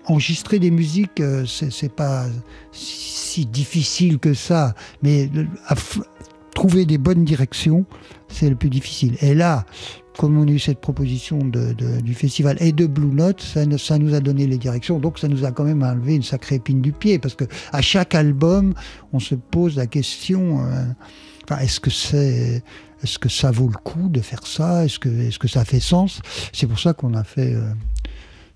enregistrer 0.06 0.58
des 0.58 0.70
musiques, 0.70 1.20
euh, 1.20 1.46
c'est 1.46 1.92
pas 1.92 2.26
si 2.72 3.46
difficile 3.46 4.18
que 4.18 4.34
ça, 4.34 4.74
mais 5.02 5.30
trouver 6.54 6.84
des 6.84 6.98
bonnes 6.98 7.24
directions, 7.24 7.84
c'est 8.28 8.48
le 8.48 8.54
plus 8.54 8.70
difficile. 8.70 9.16
Et 9.22 9.34
là, 9.34 9.64
comme 10.18 10.38
on 10.38 10.46
a 10.46 10.50
eu 10.50 10.58
cette 10.58 10.80
proposition 10.80 11.38
de, 11.38 11.72
de- 11.72 12.00
du 12.00 12.14
festival 12.14 12.56
et 12.60 12.72
de 12.72 12.86
Blue 12.86 13.06
Note, 13.14 13.40
ça, 13.42 13.98
nous 13.98 14.14
a 14.14 14.20
donné 14.20 14.46
les 14.46 14.58
directions, 14.58 14.98
donc 14.98 15.18
ça 15.18 15.28
nous 15.28 15.44
a 15.44 15.50
quand 15.52 15.64
même 15.64 15.82
enlevé 15.82 16.14
une 16.14 16.22
sacrée 16.22 16.56
épine 16.56 16.80
du 16.80 16.92
pied, 16.92 17.18
parce 17.18 17.34
que 17.34 17.44
à 17.72 17.82
chaque 17.82 18.14
album, 18.14 18.74
on 19.12 19.18
se 19.20 19.34
pose 19.34 19.76
la 19.76 19.86
question 19.86 20.64
euh, 20.64 20.84
enfin, 21.44 21.60
est-ce 21.60 21.80
que 21.80 21.90
c'est 21.90 22.62
est-ce 23.02 23.18
que 23.18 23.28
ça 23.28 23.50
vaut 23.50 23.68
le 23.68 23.76
coup 23.76 24.08
de 24.08 24.20
faire 24.20 24.46
ça 24.46 24.84
Est-ce 24.84 24.98
que, 24.98 25.08
est 25.08 25.36
que 25.36 25.48
ça 25.48 25.64
fait 25.66 25.80
sens? 25.80 26.20
C'est 26.54 26.66
pour 26.66 26.78
ça 26.78 26.94
qu'on 26.94 27.12
a 27.12 27.22
fait 27.22 27.52
euh, 27.54 27.60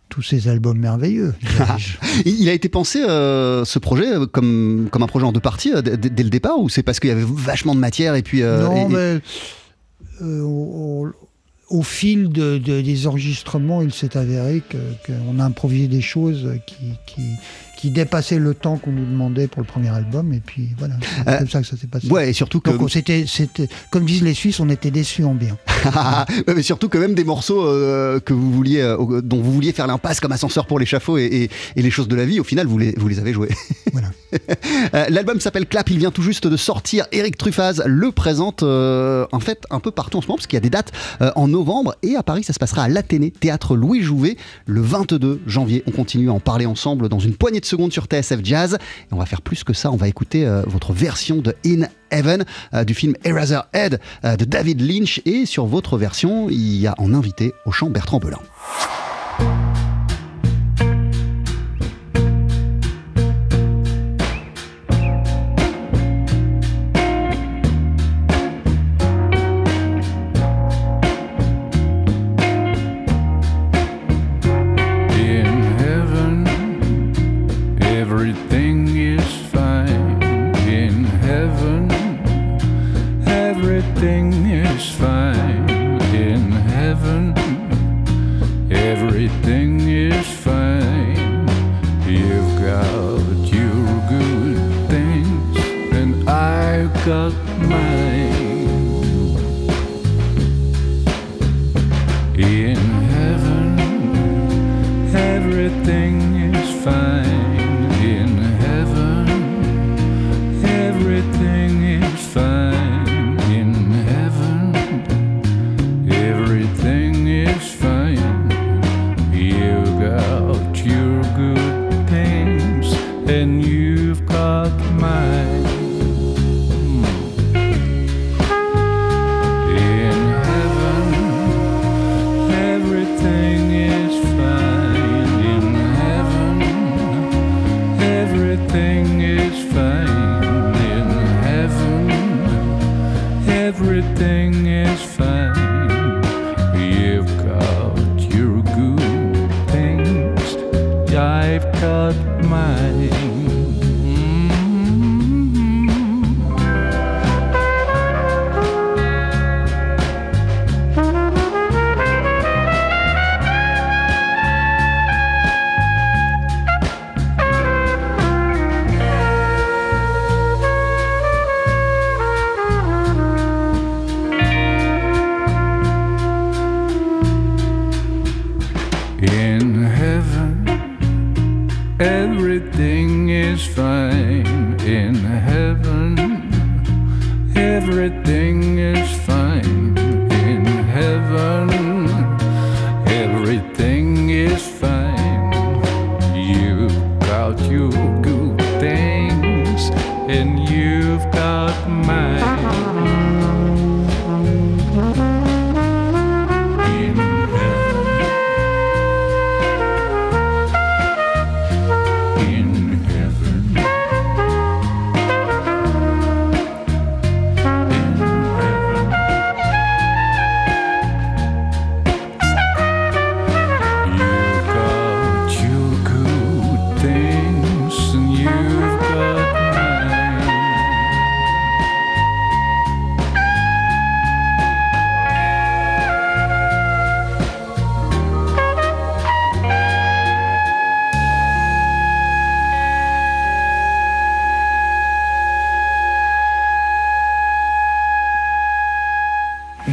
tous 0.09 0.23
ces 0.23 0.49
albums 0.49 0.79
merveilleux. 0.79 1.35
Il 2.25 2.49
a 2.49 2.55
été 2.55 2.71
pensé, 2.71 3.03
euh, 3.03 3.67
ce 3.67 3.79
projet, 3.79 4.07
comme, 4.33 4.89
comme 4.91 5.03
un 5.03 5.07
projet 5.07 5.27
en 5.27 5.33
deux 5.33 5.41
parties 5.41 5.75
euh, 5.75 5.83
dès, 5.83 6.23
le 6.23 6.31
départ, 6.31 6.59
ou 6.59 6.71
c'est 6.71 6.83
parce 6.83 6.99
qu'il 6.99 7.11
y 7.11 7.13
avait 7.13 7.27
vachement 7.27 7.75
de 7.75 7.81
matière 7.81 8.15
et 8.15 8.23
puis... 8.23 8.43
euh, 8.43 8.63
non, 8.65 8.89
et- 8.89 8.93
mais 8.95 9.21
au, 11.71 11.83
fil 11.83 12.29
de- 12.29 12.59
de- 12.59 12.81
des 12.81 13.07
enregistrements, 13.07 13.83
il 13.83 13.93
s'est 13.93 14.17
avéré 14.17 14.63
qu'on 15.07 15.39
a 15.39 15.45
improvisé 15.45 15.89
des 15.89 16.01
choses 16.01 16.49
qui, 16.67 17.21
qui 17.79 17.91
dépassaient 17.91 18.41
le 18.41 18.55
temps 18.55 18.77
qu'on 18.77 18.91
nous 18.91 19.07
demandait 19.07 19.47
pour 19.47 19.63
le 19.63 19.67
premier 19.67 19.89
album, 19.89 20.33
et 20.33 20.41
puis 20.45 20.71
voilà, 20.79 20.95
c'est 21.01 21.29
Euh, 21.31 21.39
comme 21.39 21.49
ça 21.49 21.61
que 21.61 21.67
ça 21.69 21.77
s'est 21.77 21.87
passé. 21.87 22.09
Ouais, 22.09 22.29
et 22.31 22.33
surtout 22.33 22.61
que, 22.61 22.71
Donc 22.71 22.91
s'était- 22.91 23.25
c'était, 23.27 23.69
comme 23.91 24.05
disent 24.05 24.23
les 24.23 24.35
Suisses, 24.35 24.59
on 24.59 24.69
était 24.69 24.91
déçus 24.91 25.23
en 25.25 25.35
bien. 25.35 25.57
Ouais, 26.49 26.55
mais 26.57 26.63
surtout 26.63 26.89
que 26.89 26.99
même 26.99 27.15
des 27.15 27.23
morceaux 27.25 27.65
euh, 27.65 28.19
que 28.19 28.33
vous 28.35 28.51
vouliez, 28.53 28.81
euh, 28.81 29.21
dont 29.23 29.41
vous 29.41 29.53
vouliez 29.53 29.73
faire 29.73 29.87
l'impasse 29.87 30.19
comme 30.19 30.33
ascenseur 30.33 30.67
pour 30.67 30.81
l'échafaud 30.81 31.19
et, 31.19 31.25
et, 31.25 31.51
et 31.77 31.83
les 31.83 31.91
choses 31.91 32.09
de 32.09 32.17
la 32.17 32.25
vie, 32.27 32.41
au 32.41 32.45
final, 32.45 32.67
vous 32.67 32.79
les, 32.79 32.93
vous 32.97 33.07
les 33.09 33.21
avez 33.21 33.33
joués. 33.33 33.49
Voilà. 33.93 34.09
Euh, 34.95 35.07
L'album 35.09 35.41
s'appelle 35.41 35.67
Clap, 35.67 35.89
il 35.91 35.99
vient 35.99 36.11
tout 36.11 36.21
juste 36.23 36.47
de 36.47 36.57
sortir. 36.59 37.07
Eric 37.13 37.37
Truffaz 37.39 37.81
le 37.87 38.13
présente 38.13 38.63
euh, 38.63 39.27
en 39.33 39.41
fait 39.41 39.63
un 39.71 39.81
peu 39.81 39.91
partout 39.91 40.19
en 40.19 40.21
ce 40.21 40.27
moment, 40.27 40.37
parce 40.37 40.47
qu'il 40.47 40.57
y 40.57 40.59
a 40.59 40.61
des 40.61 40.69
dates 40.71 40.93
euh, 41.23 41.31
en 41.37 41.49
novembre 41.49 41.95
et 42.03 42.15
à 42.17 42.23
Paris, 42.23 42.45
ça 42.45 42.53
se 42.53 42.59
passera 42.59 42.83
à 42.83 42.89
l'Athénée, 42.89 43.31
théâtre 43.31 43.77
Louis 43.77 44.03
Jouvet, 44.03 44.37
le 44.67 44.81
22 44.83 45.41
janvier. 45.47 45.83
On 45.87 45.91
continue 45.93 46.29
à 46.29 46.33
en 46.35 46.41
parler 46.41 46.67
ensemble 46.67 47.09
dans 47.09 47.19
une 47.19 47.35
poignée 47.35 47.61
de 47.61 47.65
secondes 47.69 47.93
sur 47.93 48.07
TSF 48.07 48.41
Jazz. 48.43 48.75
Et 48.75 49.15
on 49.15 49.19
va 49.19 49.27
faire 49.27 49.43
plus 49.43 49.65
que 49.65 49.73
ça, 49.73 49.93
on 49.93 49.97
va 49.97 50.09
écouter 50.09 50.47
euh, 50.47 50.63
votre 50.67 50.93
version 50.93 51.37
de 51.37 51.55
In 51.65 51.87
Heaven 52.11 52.45
euh, 52.75 52.85
du 52.85 52.95
film 52.95 53.15
Eraserhead 53.25 54.01
euh, 54.25 54.37
de 54.37 54.45
David 54.45 54.81
Lynch. 54.81 55.21
Et 55.25 55.47
sur 55.47 55.67
votre 55.67 55.97
version, 55.97 56.49
il 56.51 56.77
y 56.77 56.87
a 56.87 56.95
en 56.99 57.15
invité 57.15 57.53
au 57.67 57.73
chant 57.73 57.91
Bertrand 57.91 58.19
Belin. 58.19 58.41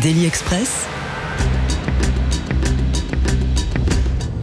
Daily 0.05 0.27
Express. 0.27 0.85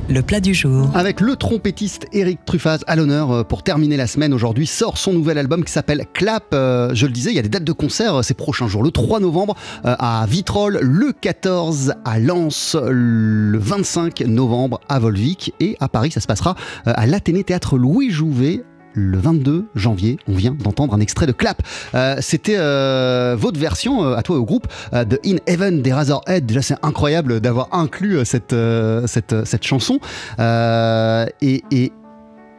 Le 0.09 0.21
plat 0.21 0.41
du 0.41 0.55
jour. 0.55 0.91
Avec 0.93 1.21
le 1.21 1.37
trompettiste 1.37 2.09
Eric 2.13 2.45
Truffaz 2.45 2.79
à 2.89 2.97
l'honneur 2.97 3.31
euh, 3.31 3.45
pour 3.45 3.63
terminer 3.63 3.97
la 3.97 4.09
semaine 4.09 4.35
aujourd'hui 4.35 4.67
sort 4.67 4.99
son 4.99 5.13
nouvel 5.13 5.39
album 5.39 5.63
qui 5.63 5.71
s'appelle 5.71 6.05
Clap. 6.13 6.47
Euh, 6.53 6.91
je 6.95 7.07
le 7.07 7.13
disais, 7.13 7.31
il 7.31 7.37
y 7.37 7.39
a 7.39 7.43
des 7.43 7.49
dates 7.49 7.63
de 7.63 7.71
concert 7.71 8.17
euh, 8.17 8.23
ces 8.23 8.35
prochains 8.35 8.67
jours. 8.67 8.83
Le 8.83 8.91
3 8.91 9.21
novembre 9.21 9.55
à 9.85 10.27
Vitrolles, 10.29 10.81
le 10.83 11.13
14 11.13 11.95
à 12.05 12.19
Lens, 12.19 12.77
le 12.83 13.57
25 13.57 14.23
novembre 14.23 14.81
à 14.89 14.99
Volvic 14.99 15.55
et 15.61 15.77
à 15.79 15.89
Paris 15.89 16.11
ça 16.11 16.19
se 16.19 16.27
passera 16.27 16.57
à 16.87 17.07
l'Athénée 17.07 17.45
Théâtre 17.45 17.79
Louis 17.79 18.11
Jouvet 18.11 18.65
le 18.95 19.19
22 19.19 19.67
janvier, 19.75 20.19
on 20.29 20.35
vient 20.35 20.55
d'entendre 20.59 20.95
un 20.95 21.01
extrait 21.01 21.27
de 21.27 21.33
Clap. 21.33 21.63
Euh, 21.95 22.17
C'était 22.21 22.57
euh, 22.57 23.37
votre 23.39 23.59
version 23.59 24.05
euh, 24.05 24.17
à 24.17 24.23
toi 24.23 24.37
au 24.37 24.45
groupe 24.45 24.67
euh, 24.93 25.05
de 25.05 25.21
In 25.25 25.37
Heaven 25.47 25.83
des 25.83 25.93
Razorhead. 25.93 26.47
Déjà, 26.47 26.63
c'est 26.63 26.77
incroyable 26.83 27.41
d'avoir 27.41 27.69
inclus 27.73 28.19
euh, 28.19 28.25
cette, 28.25 28.53
euh, 28.53 29.07
cette, 29.07 29.45
cette 29.45 29.65
chanson 29.65 29.99
et, 30.39 31.63
et, 31.71 31.93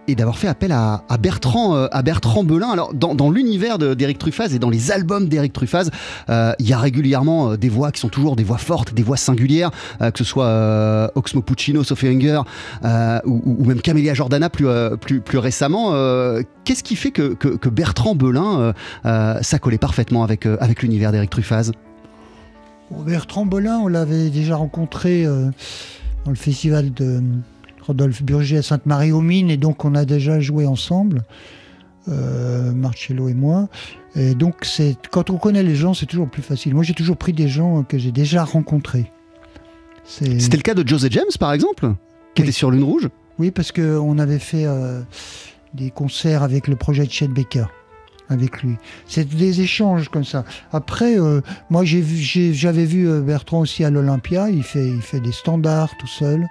et 0.07 0.15
d'avoir 0.15 0.37
fait 0.37 0.47
appel 0.47 0.71
à, 0.71 1.01
Bertrand, 1.19 1.75
euh, 1.75 1.87
à 1.91 2.01
Bertrand 2.01 2.43
Belin. 2.43 2.69
Alors, 2.69 2.93
dans, 2.93 3.31
l'univers 3.31 3.77
de- 3.77 3.93
d'Éric 3.93 4.17
Truffaz 4.17 4.53
et 4.53 4.59
dans 4.59 4.69
les 4.69 4.91
albums 4.91 5.29
d'Éric 5.29 5.53
Truffaz, 5.53 5.89
euh, 6.29 6.53
il 6.59 6.67
y 6.67 6.73
a 6.73 6.77
régulièrement 6.77 7.51
euh, 7.51 7.57
des 7.57 7.69
voix 7.69 7.91
qui 7.91 7.99
sont 7.99 8.09
toujours 8.09 8.35
des 8.35 8.43
voix 8.43 8.57
fortes, 8.57 8.93
des 8.93 9.03
voix 9.03 9.17
singulières, 9.17 9.71
que 9.99 10.17
ce 10.17 10.23
soit 10.23 11.11
Oxmo 11.15 11.41
Puccino, 11.41 11.83
Sophie 11.83 12.07
Hunger 12.07 12.41
ou, 13.25 13.65
même 13.65 13.81
Camélia 13.81 14.13
Jordana 14.13 14.49
plus, 14.49 14.67
récemment. 15.33 15.91
Qu'est-ce 16.63 16.83
qui 16.83 16.95
fait 16.95 17.11
que, 17.11 17.69
Bertrand 17.69 18.15
Belin, 18.15 18.73
ça 19.03 19.59
parfaitement 19.79 20.23
avec, 20.23 20.45
l'univers 20.81 21.11
d'Éric 21.11 21.29
Truffaz? 21.29 21.71
Bertrand 22.91 23.45
Bolin, 23.45 23.79
on 23.79 23.87
l'avait 23.87 24.29
déjà 24.29 24.55
rencontré 24.55 25.25
dans 25.25 26.31
le 26.31 26.35
festival 26.35 26.93
de 26.93 27.21
Rodolphe 27.85 28.23
Burger 28.23 28.57
à 28.57 28.61
Sainte-Marie-aux-Mines, 28.61 29.49
et 29.51 29.57
donc 29.57 29.85
on 29.85 29.95
a 29.95 30.05
déjà 30.05 30.39
joué 30.39 30.65
ensemble, 30.65 31.23
euh, 32.09 32.71
Marcello 32.71 33.29
et 33.29 33.33
moi. 33.33 33.67
Et 34.15 34.35
donc, 34.35 34.57
c'est 34.63 34.95
quand 35.11 35.29
on 35.29 35.37
connaît 35.37 35.63
les 35.63 35.75
gens, 35.75 35.93
c'est 35.93 36.05
toujours 36.05 36.29
plus 36.29 36.41
facile. 36.43 36.73
Moi, 36.75 36.83
j'ai 36.83 36.93
toujours 36.93 37.17
pris 37.17 37.33
des 37.33 37.47
gens 37.47 37.83
que 37.83 37.97
j'ai 37.97 38.11
déjà 38.11 38.43
rencontrés. 38.43 39.11
C'était 40.05 40.57
le 40.57 40.63
cas 40.63 40.73
de 40.73 40.87
José 40.87 41.07
James, 41.11 41.23
par 41.39 41.53
exemple, 41.53 41.93
qui 42.35 42.41
Oui. 42.41 42.47
était 42.47 42.51
sur 42.51 42.69
Lune 42.71 42.83
Rouge? 42.83 43.09
Oui, 43.39 43.51
parce 43.51 43.71
qu'on 43.71 44.19
avait 44.19 44.37
fait 44.39 44.65
euh, 44.65 45.01
des 45.73 45.89
concerts 45.91 46.43
avec 46.43 46.67
le 46.67 46.75
projet 46.75 47.05
de 47.05 47.11
Chet 47.11 47.27
Baker, 47.29 47.65
avec 48.29 48.61
lui. 48.63 48.75
C'est 49.07 49.27
des 49.27 49.61
échanges 49.61 50.09
comme 50.09 50.25
ça. 50.25 50.43
Après, 50.71 51.17
euh, 51.19 51.41
moi, 51.69 51.83
j'ai 51.85 52.01
vu- 52.01 52.17
j'ai- 52.17 52.53
j'avais 52.53 52.85
vu 52.85 53.07
Bertrand 53.21 53.61
aussi 53.61 53.83
à 53.83 53.89
l'Olympia. 53.89 54.49
Il 54.49 54.61
fait, 54.63 54.87
il 54.87 55.01
fait 55.01 55.21
des 55.21 55.31
standards 55.31 55.95
tout 55.97 56.07
seul. 56.07 56.45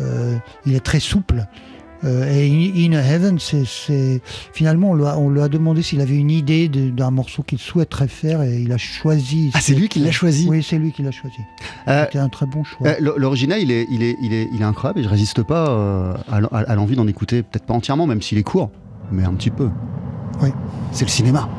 Euh, 0.00 0.36
il 0.66 0.74
est 0.74 0.80
très 0.80 1.00
souple. 1.00 1.46
Euh, 2.02 2.32
et 2.34 2.48
In, 2.48 2.92
In 2.94 2.98
Heaven, 2.98 3.38
c'est 3.38 4.22
finalement, 4.54 4.92
on 4.92 4.94
lui, 4.94 5.04
a, 5.04 5.18
on 5.18 5.28
lui 5.28 5.42
a 5.42 5.48
demandé 5.48 5.82
s'il 5.82 6.00
avait 6.00 6.16
une 6.16 6.30
idée 6.30 6.68
d'un 6.68 7.10
morceau 7.10 7.42
qu'il 7.42 7.58
souhaiterait 7.58 8.08
faire 8.08 8.40
et 8.42 8.58
il 8.58 8.72
a 8.72 8.78
choisi. 8.78 9.50
Ah, 9.52 9.60
c'est 9.60 9.74
lui 9.74 9.88
qui 9.90 9.98
l'a 9.98 10.10
choisi 10.10 10.46
Oui, 10.48 10.62
c'est 10.62 10.78
lui 10.78 10.92
qui 10.92 11.02
l'a 11.02 11.10
choisi. 11.10 11.36
Euh, 11.88 12.04
C'était 12.06 12.18
un 12.18 12.30
très 12.30 12.46
bon 12.46 12.64
choix. 12.64 12.86
Euh, 12.86 13.12
L'original, 13.18 13.60
il 13.60 13.70
est, 13.70 13.86
il, 13.90 14.02
est, 14.02 14.16
il, 14.22 14.32
est, 14.32 14.48
il 14.50 14.62
est 14.62 14.64
incroyable 14.64 15.00
et 15.00 15.02
je 15.02 15.10
résiste 15.10 15.42
pas 15.42 15.68
euh, 15.68 16.14
à 16.30 16.74
l'envie 16.74 16.96
d'en 16.96 17.06
écouter, 17.06 17.42
peut-être 17.42 17.66
pas 17.66 17.74
entièrement, 17.74 18.06
même 18.06 18.22
s'il 18.22 18.38
est 18.38 18.42
court, 18.44 18.70
mais 19.12 19.24
un 19.24 19.34
petit 19.34 19.50
peu. 19.50 19.68
Oui. 20.40 20.48
C'est 20.92 21.04
le 21.04 21.10
cinéma. 21.10 21.50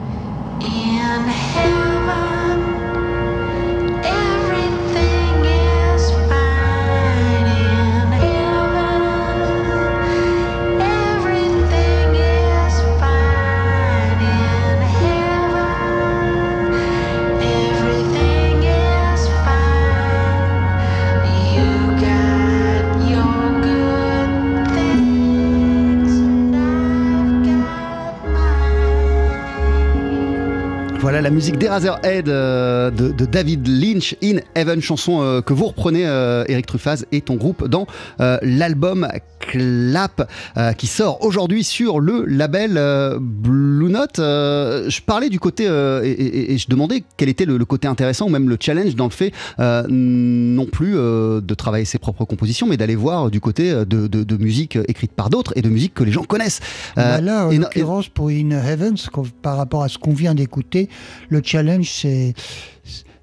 Voilà 31.21 31.29
la 31.29 31.35
musique 31.35 31.59
d'Eraserhead 31.59 32.29
euh, 32.29 32.89
de, 32.89 33.11
de 33.11 33.25
David 33.27 33.67
Lynch, 33.67 34.15
In 34.23 34.37
Heaven, 34.55 34.81
chanson 34.81 35.21
euh, 35.21 35.41
que 35.41 35.53
vous 35.53 35.67
reprenez, 35.67 36.07
euh, 36.07 36.43
Eric 36.47 36.65
Truffaz 36.65 37.05
et 37.11 37.21
ton 37.21 37.35
groupe, 37.35 37.67
dans 37.67 37.85
euh, 38.21 38.39
l'album 38.41 39.07
Clap 39.37 40.27
euh, 40.57 40.71
qui 40.73 40.87
sort 40.87 41.23
aujourd'hui 41.23 41.63
sur 41.63 41.99
le 41.99 42.25
label 42.25 42.79
Blue 43.19 43.91
Note. 43.91 44.15
Je 44.17 45.01
parlais 45.01 45.29
du 45.29 45.39
côté 45.39 45.65
et, 45.65 46.09
et- 46.09 46.53
et 46.53 46.57
je 46.57 46.67
demandais 46.69 47.03
quel 47.17 47.29
était 47.29 47.45
le, 47.45 47.57
le 47.57 47.65
côté 47.65 47.87
intéressant 47.87 48.25
ou 48.25 48.29
même 48.29 48.49
le 48.49 48.57
challenge 48.59 48.95
dans 48.95 49.05
le 49.05 49.11
fait 49.11 49.31
non 49.59 50.65
plus 50.65 50.93
de 50.93 51.53
travailler 51.53 51.85
ses 51.85 51.99
propres 51.99 52.25
compositions, 52.25 52.65
mais 52.65 52.77
d'aller 52.77 52.95
voir 52.95 53.29
du 53.29 53.39
côté 53.41 53.71
de, 53.71 54.07
de- 54.07 54.23
de 54.23 54.37
musique 54.37 54.77
écrite 54.87 55.11
par 55.11 55.29
d'autres 55.29 55.53
et 55.55 55.61
de 55.61 55.69
musique 55.69 55.93
que 55.93 56.03
les 56.03 56.11
gens 56.11 56.23
connaissent. 56.23 56.61
Euh, 56.97 57.17
Bah 57.17 57.21
là, 57.21 57.47
en 57.47 57.51
l'occurrence, 57.51 58.07
pour 58.09 58.29
In 58.29 58.49
Heaven, 58.51 58.95
par 59.43 59.57
rapport 59.57 59.83
à 59.83 59.87
ce 59.89 59.97
qu'on 59.99 60.13
vient 60.13 60.33
d'écouter, 60.33 60.89
le 61.29 61.41
challenge, 61.43 61.89
c'est 61.89 62.33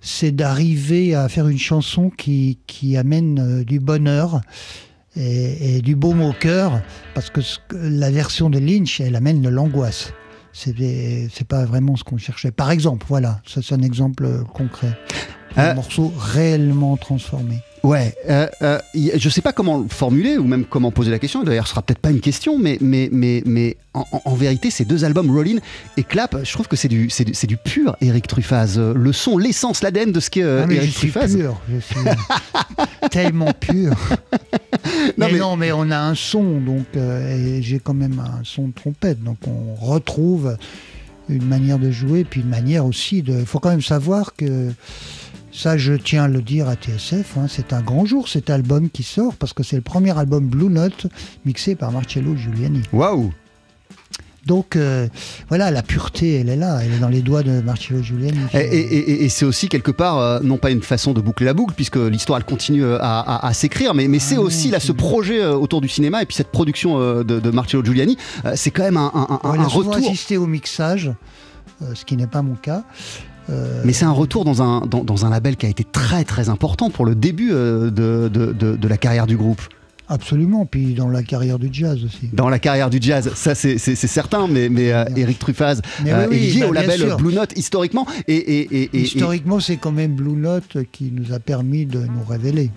c'est 0.00 0.30
d'arriver 0.32 1.14
à 1.14 1.28
faire 1.28 1.48
une 1.48 1.58
chanson 1.58 2.08
qui, 2.10 2.58
qui 2.66 2.96
amène 2.96 3.38
euh, 3.40 3.64
du 3.64 3.80
bonheur 3.80 4.40
et, 5.16 5.76
et 5.78 5.82
du 5.82 5.96
baume 5.96 6.22
au 6.22 6.32
cœur, 6.32 6.80
parce 7.14 7.30
que 7.30 7.40
ce 7.40 7.58
la 7.72 8.10
version 8.10 8.48
de 8.48 8.58
Lynch, 8.58 9.00
elle 9.00 9.16
amène 9.16 9.42
de 9.42 9.48
l'angoisse. 9.48 10.12
C'est 10.52 11.28
c'est 11.32 11.46
pas 11.46 11.64
vraiment 11.66 11.96
ce 11.96 12.04
qu'on 12.04 12.16
cherchait. 12.18 12.50
Par 12.50 12.70
exemple, 12.70 13.06
voilà, 13.08 13.40
ça 13.46 13.60
c'est 13.62 13.74
un 13.74 13.82
exemple 13.82 14.44
concret. 14.54 14.96
Un 15.56 15.70
Euh, 15.70 15.74
morceau 15.74 16.12
réellement 16.16 16.96
transformé. 16.96 17.58
Ouais, 17.88 18.14
euh, 18.28 18.46
euh, 18.60 18.78
je 19.16 19.28
sais 19.30 19.40
pas 19.40 19.54
comment 19.54 19.78
le 19.78 19.88
formuler 19.88 20.36
ou 20.36 20.44
même 20.44 20.66
comment 20.66 20.90
poser 20.90 21.10
la 21.10 21.18
question. 21.18 21.42
D'ailleurs, 21.42 21.66
ce 21.66 21.70
sera 21.70 21.80
peut-être 21.80 22.00
pas 22.00 22.10
une 22.10 22.20
question, 22.20 22.58
mais 22.58 22.76
mais 22.82 23.08
mais 23.10 23.42
mais 23.46 23.78
en, 23.94 24.34
vérité, 24.34 24.70
ces 24.70 24.84
deux 24.84 25.06
albums, 25.06 25.30
Rollin 25.30 25.56
et 25.96 26.02
Clap, 26.04 26.36
je 26.44 26.52
trouve 26.52 26.68
que 26.68 26.76
c'est 26.76 26.88
du 26.88 27.08
c'est 27.08 27.46
du, 27.46 27.56
pur 27.56 27.96
Eric 28.02 28.26
Truffaz. 28.26 28.76
Euh, 28.76 28.92
Le 28.94 29.12
son, 29.14 29.38
l'essence, 29.38 29.82
l'ADN 29.82 30.12
de 30.12 30.20
ce 30.20 30.28
qu'est 30.28 30.42
euh, 30.42 30.66
Ah, 30.68 30.70
Eric 30.72 30.90
je 30.92 30.98
suis 30.98 31.10
Truffaz. 31.10 31.34
pur, 31.34 31.60
je 31.72 31.78
suis 31.80 31.96
tellement 33.10 33.52
pur. 33.58 33.92
Non, 35.16 35.26
mais, 35.26 35.32
mais- 35.32 35.38
non, 35.38 35.56
mais 35.56 35.72
on 35.72 35.90
a 35.90 35.98
un 35.98 36.14
son, 36.14 36.60
donc 36.60 36.84
euh, 36.94 37.58
j'ai 37.62 37.78
quand 37.78 37.94
même 37.94 38.20
un 38.20 38.42
son 38.44 38.68
de 38.68 38.72
trompette, 38.74 39.24
donc 39.24 39.38
on 39.46 39.74
retrouve 39.82 40.58
une 41.30 41.44
manière 41.46 41.78
de 41.78 41.90
jouer, 41.90 42.24
puis 42.24 42.42
une 42.42 42.48
manière 42.50 42.84
aussi 42.84 43.22
de. 43.22 43.32
Il 43.40 43.46
faut 43.46 43.60
quand 43.60 43.70
même 43.70 43.80
savoir 43.82 44.34
que 44.36 44.72
ça, 45.58 45.76
je 45.76 45.92
tiens 45.94 46.24
à 46.24 46.28
le 46.28 46.40
dire 46.40 46.68
à 46.68 46.74
TSF, 46.76 47.36
hein, 47.36 47.46
c'est 47.48 47.72
un 47.72 47.82
grand 47.82 48.06
jour 48.06 48.28
cet 48.28 48.48
album 48.48 48.88
qui 48.90 49.02
sort 49.02 49.34
parce 49.34 49.52
que 49.52 49.62
c'est 49.62 49.76
le 49.76 49.82
premier 49.82 50.16
album 50.16 50.46
Blue 50.46 50.68
Note 50.70 51.06
mixé 51.44 51.74
par 51.74 51.90
Marcello 51.90 52.36
Giuliani. 52.36 52.82
Waouh. 52.92 53.32
Donc 54.46 54.76
euh, 54.76 55.08
voilà, 55.48 55.70
la 55.70 55.82
pureté, 55.82 56.36
elle 56.40 56.48
est 56.48 56.56
là, 56.56 56.78
elle 56.82 56.94
est 56.94 56.98
dans 57.00 57.08
les 57.10 57.20
doigts 57.20 57.42
de 57.42 57.60
Marcello 57.60 58.02
Giuliani. 58.02 58.38
Et, 58.54 58.58
et- 58.58 58.98
et- 59.10 59.24
et 59.24 59.28
c'est 59.28 59.44
aussi 59.44 59.68
quelque 59.68 59.90
part, 59.90 60.16
euh, 60.18 60.40
non 60.42 60.56
pas 60.56 60.70
une 60.70 60.80
façon 60.82 61.12
de 61.12 61.20
boucler 61.20 61.44
la 61.44 61.52
boucle, 61.52 61.74
puisque 61.74 61.96
l'histoire 61.96 62.38
elle 62.38 62.46
continue 62.46 62.82
euh, 62.82 62.96
à, 63.00 63.20
à- 63.20 63.46
à 63.48 63.52
s'écrire, 63.52 63.92
mais, 63.94 64.08
mais 64.08 64.20
c'est 64.20 64.36
Ah 64.36 64.40
aussi 64.40 64.70
là 64.70 64.80
ce 64.80 64.92
projet 64.92 65.44
autour 65.44 65.82
du 65.82 65.88
cinéma 65.88 66.22
et 66.22 66.24
puis 66.26 66.34
cette 66.36 66.50
production 66.52 66.98
euh, 66.98 67.24
de, 67.24 67.40
de 67.40 67.50
Marcello 67.50 67.84
Giuliani, 67.84 68.16
c'est 68.54 68.70
quand 68.70 68.84
même 68.84 68.96
un, 68.96 69.10
un- 69.14 69.26
un- 69.34 69.40
On 69.42 69.60
un 69.60 69.64
retour. 69.66 69.96
assisté 69.96 70.38
au 70.38 70.46
mixage, 70.46 71.10
ce 71.94 72.04
qui 72.06 72.16
n'est 72.16 72.26
pas 72.26 72.40
mon 72.42 72.54
cas. 72.54 72.84
Euh, 73.50 73.82
Mais 73.84 73.92
c'est 73.92 74.04
un 74.04 74.10
retour 74.12 74.44
dans 74.44 74.62
un, 74.62 74.80
dans, 74.86 75.04
dans 75.04 75.24
un 75.26 75.30
label 75.30 75.56
qui 75.56 75.66
a 75.66 75.68
été 75.68 75.84
très 75.84 76.24
très 76.24 76.48
important 76.48 76.90
pour 76.90 77.06
le 77.06 77.14
début 77.14 77.50
euh, 77.52 77.90
de, 77.90 78.28
de- 78.32 78.52
de- 78.52 78.76
de 78.76 78.88
la 78.88 78.96
carrière 78.96 79.26
du 79.26 79.36
groupe. 79.36 79.60
Absolument, 80.10 80.64
puis 80.64 80.94
dans 80.94 81.08
la 81.08 81.22
carrière 81.22 81.58
du 81.58 81.68
jazz 81.70 82.02
aussi. 82.02 82.30
Dans 82.32 82.48
la 82.48 82.58
carrière 82.58 82.88
du 82.88 82.98
jazz, 83.00 83.30
ça 83.34 83.54
c'est 83.54 83.76
certain, 83.78 84.48
mais, 84.48 84.70
mais 84.70 84.90
euh, 84.90 85.04
Eric 85.16 85.38
Truffaz 85.38 85.82
Mais 86.02 86.12
euh, 86.12 86.26
oui, 86.30 86.36
oui, 86.40 86.46
est 86.48 86.50
lié 86.54 86.60
bah, 86.60 86.66
au 86.68 86.72
label 86.72 86.98
sûr. 87.00 87.16
Blue 87.18 87.34
Note 87.34 87.52
historiquement. 87.56 88.06
Et- 88.26 88.88
Historiquement, 88.98 89.60
c'est 89.60 89.76
quand 89.76 89.92
même 89.92 90.12
Blue 90.14 90.32
Note 90.32 90.78
qui 90.92 91.12
nous 91.12 91.34
a 91.34 91.38
permis 91.38 91.84
de 91.84 91.98
nous 92.00 92.24
révéler. 92.26 92.70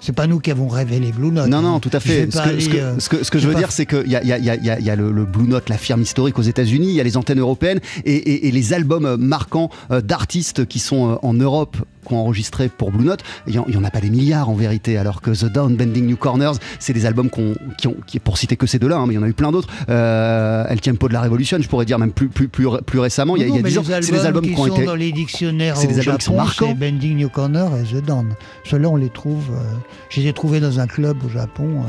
C'est 0.00 0.14
pas 0.14 0.26
nous 0.26 0.38
qui 0.40 0.50
avons 0.50 0.68
révélé 0.68 1.12
Blue 1.12 1.30
Note. 1.30 1.48
Non, 1.48 1.58
hein. 1.58 1.62
non, 1.62 1.80
tout 1.80 1.90
à 1.92 2.00
fait. 2.00 2.30
Ce 2.30 2.36
pas 2.36 2.44
que, 2.44 2.48
aller, 2.48 2.60
ce 2.60 2.68
que- 2.68 2.76
euh, 2.76 2.98
ce 2.98 3.08
que- 3.08 3.22
ce 3.24 3.30
que 3.30 3.38
je 3.38 3.46
veux 3.46 3.52
pas 3.52 3.58
dire, 3.58 3.70
c'est 3.72 3.86
qu'il 3.86 4.06
y 4.08 4.16
a, 4.16 4.24
y, 4.24 4.32
a, 4.32 4.38
y, 4.38 4.82
y 4.84 4.96
le, 4.96 5.12
le 5.12 5.24
Blue 5.24 5.46
Note, 5.46 5.68
la 5.68 5.76
firme 5.78 6.02
historique 6.02 6.38
aux 6.38 6.42
États-Unis, 6.42 6.88
il 6.88 6.94
y 6.94 7.00
a 7.00 7.04
les 7.04 7.16
antennes 7.16 7.38
européennes 7.40 7.80
et, 8.04 8.14
et- 8.14 8.48
et 8.48 8.50
les 8.50 8.72
albums 8.72 9.04
euh, 9.04 9.16
marquants 9.16 9.70
euh, 9.90 10.00
d'artistes 10.00 10.64
qui 10.66 10.78
sont 10.78 11.18
en 11.22 11.34
Europe, 11.34 11.76
qui 12.06 12.14
ont 12.14 12.18
enregistré 12.18 12.68
pour 12.68 12.90
Blue 12.92 13.04
Note. 13.04 13.20
Il 13.46 13.52
n'y 13.52 13.76
en, 13.76 13.84
a 13.84 13.90
pas 13.90 14.00
des 14.00 14.10
milliards 14.10 14.48
en 14.48 14.54
vérité, 14.54 14.96
alors 14.98 15.20
que 15.20 15.30
The 15.30 15.52
Down, 15.52 15.76
Bending 15.76 16.06
New 16.06 16.16
Corners, 16.16 16.52
c'est 16.78 16.92
des 16.92 17.06
albums 17.06 17.30
qu'on- 17.30 17.54
qui 17.78 17.86
ont, 17.88 17.96
qui, 18.06 18.18
pour 18.18 18.38
citer 18.38 18.56
que 18.56 18.66
ces 18.66 18.78
deux-là, 18.78 18.96
hein, 18.96 19.04
mais 19.06 19.14
il 19.14 19.16
y 19.16 19.18
en 19.20 19.22
a 19.22 19.28
eu 19.28 19.32
plein 19.34 19.52
d'autres. 19.52 19.68
Euh, 19.88 20.64
El 20.68 20.80
Tiempo 20.80 21.08
de 21.08 21.12
la 21.12 21.20
Révolution, 21.20 21.58
je 21.60 21.68
pourrais 21.68 21.84
dire 21.84 21.98
même 21.98 22.12
plus, 22.12 22.28
plus, 22.28 22.48
plus, 22.48 22.66
plus 22.86 22.98
récemment, 22.98 23.36
il 23.36 23.40
y 23.42 23.44
a, 23.44 23.46
il 23.48 23.50
y 23.50 23.52
a 23.52 23.56
Non, 23.56 23.62
mais 23.64 23.70
10 23.70 23.78
ans. 23.78 23.82
C'est 24.00 24.12
des 24.12 24.26
albums 24.26 24.44
qui, 24.44 24.52
ont 24.54 24.66
sont 24.66 24.76
été. 24.76 24.84
dans 24.86 24.94
les 24.94 25.12
dictionnaires 25.12 25.76
c'est 25.76 25.86
des 25.86 25.98
albums 25.98 26.16
qui 26.18 26.24
sont 26.24 26.32
Japon, 26.32 26.44
marquants. 26.44 26.74
Bending 26.74 27.16
New 27.16 27.28
Corner 27.28 27.68
et 27.76 27.84
The 27.84 28.04
Dawn. 28.04 28.34
Ceux-là, 28.64 28.88
on 28.88 28.96
les 28.96 29.10
trouve. 29.10 29.44
euh, 29.52 29.62
je 30.10 30.20
les 30.20 30.28
ai 30.28 30.32
trouvés 30.32 30.60
dans 30.60 30.80
un 30.80 30.86
club 30.86 31.16
au 31.24 31.28
Japon. 31.28 31.68
euh, 31.84 31.88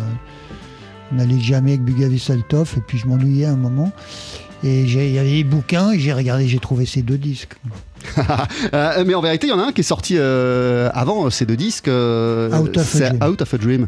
on 1.14 1.20
allait 1.20 1.40
jamais 1.40 1.72
avec 1.72 1.84
Bugavi 1.84 2.20
Saltov 2.20 2.74
et 2.78 2.82
puis 2.82 2.98
je 2.98 3.06
m'ennuyais 3.08 3.46
un 3.46 3.58
moment. 3.58 3.92
Et 4.64 4.82
il 4.84 5.12
y 5.14 5.18
avait 5.20 5.30
des 5.32 5.44
bouquins 5.44 5.92
et 5.92 6.00
j'ai 6.00 6.14
regardé, 6.14 6.48
j'ai 6.48 6.60
trouvé 6.60 6.86
ces 6.86 7.02
deux 7.02 7.18
disques. 7.18 7.56
Euh, 8.74 9.04
mais 9.06 9.16
en 9.16 9.22
vérité, 9.22 9.48
il 9.48 9.50
y 9.50 9.54
en 9.54 9.60
a 9.60 9.64
un 9.64 9.72
qui 9.72 9.82
est 9.82 9.86
sorti 9.86 10.16
euh, 10.18 10.90
avant 10.94 11.26
euh, 11.26 11.30
ces 11.30 11.46
deux 11.46 11.58
disques. 11.58 11.88
Out 11.88 12.78
of. 12.78 13.02
Out 13.22 13.42
of 13.42 13.54
a 13.54 13.58
Dream. 13.58 13.88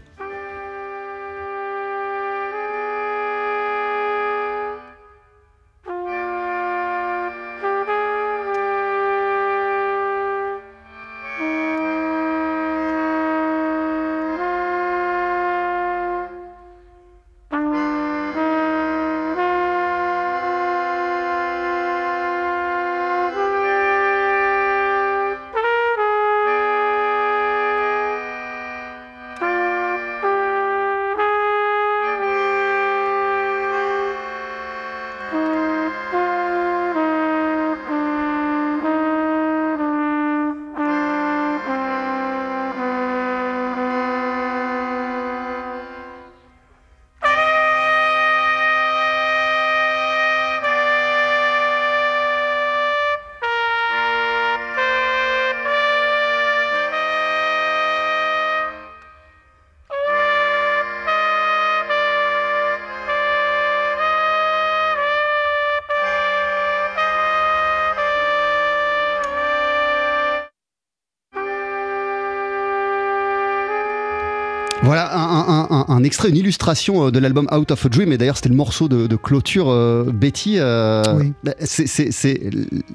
Un- 76.03 76.05
extrait, 76.05 76.29
une 76.29 76.37
illustration 76.37 77.07
euh, 77.07 77.11
de 77.11 77.19
l'album 77.19 77.47
Out 77.51 77.71
of 77.71 77.85
a 77.85 77.89
Dream. 77.89 78.11
Et 78.11 78.17
d'ailleurs, 78.17 78.35
c'était 78.37 78.49
le 78.49 78.55
morceau 78.55 78.87
de, 78.87 79.07
de 79.07 79.15
clôture, 79.15 79.69
euh, 79.69 80.03
Betty. 80.13 80.55
euh, 80.57 81.01
Oui. 81.17 81.33
c'est- 81.61 81.87
c'est- 81.87 82.11
c'est- 82.11 82.39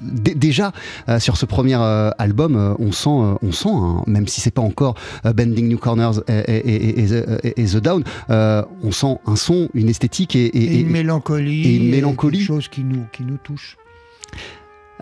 dé- 0.01 0.35
déjà 0.35 0.71
euh, 1.09 1.19
sur 1.19 1.37
ce 1.37 1.45
premier 1.45 1.75
album, 2.17 2.75
on 2.79 2.91
sent, 2.91 3.09
on 3.09 3.51
sent, 3.51 3.69
hein, 3.71 4.03
même 4.07 4.27
si 4.27 4.41
c'est 4.41 4.51
pas 4.51 4.61
encore 4.61 4.95
Bending 5.23 5.67
New 5.67 5.77
Corners 5.77 6.19
et, 6.27 6.33
et- 6.33 6.73
et- 6.73 6.99
et- 6.99 7.23
et- 7.43 7.61
et 7.61 7.65
The 7.65 7.77
Down, 7.77 8.03
on 8.29 8.91
sent 8.91 9.17
un 9.25 9.35
son, 9.35 9.69
une 9.73 9.89
esthétique 9.89 10.35
et, 10.35 10.79
une 10.79 10.89
mélancolie. 10.89 11.67
et 11.67 11.75
une 11.77 11.89
mélancolie. 11.89 12.41
Chose 12.41 12.67
qui 12.67 12.83
nous, 12.83 13.03
qui 13.11 13.23
nous 13.23 13.37
touche. 13.37 13.77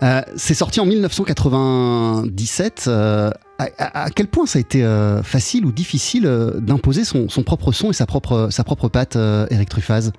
Euh, 0.02 0.22
c'est 0.36 0.54
sorti 0.54 0.80
en 0.80 0.86
1997. 0.86 2.84
euh, 2.88 3.30
à, 3.58 3.68
à- 3.78 4.04
à 4.04 4.10
quel 4.10 4.26
point 4.28 4.46
ça 4.46 4.58
a 4.58 4.60
été 4.60 4.84
euh, 4.84 5.22
facile 5.22 5.66
ou 5.66 5.72
difficile 5.72 6.26
euh, 6.26 6.60
d'imposer 6.60 7.04
son, 7.04 7.28
son 7.28 7.42
propre 7.42 7.72
son 7.72 7.90
et 7.90 7.92
sa 7.94 8.06
propre, 8.06 8.48
sa 8.50 8.64
propre 8.64 8.88
patte, 8.88 9.16
euh, 9.16 9.46
Eric 9.50 9.68
Truffaz? 9.68 10.12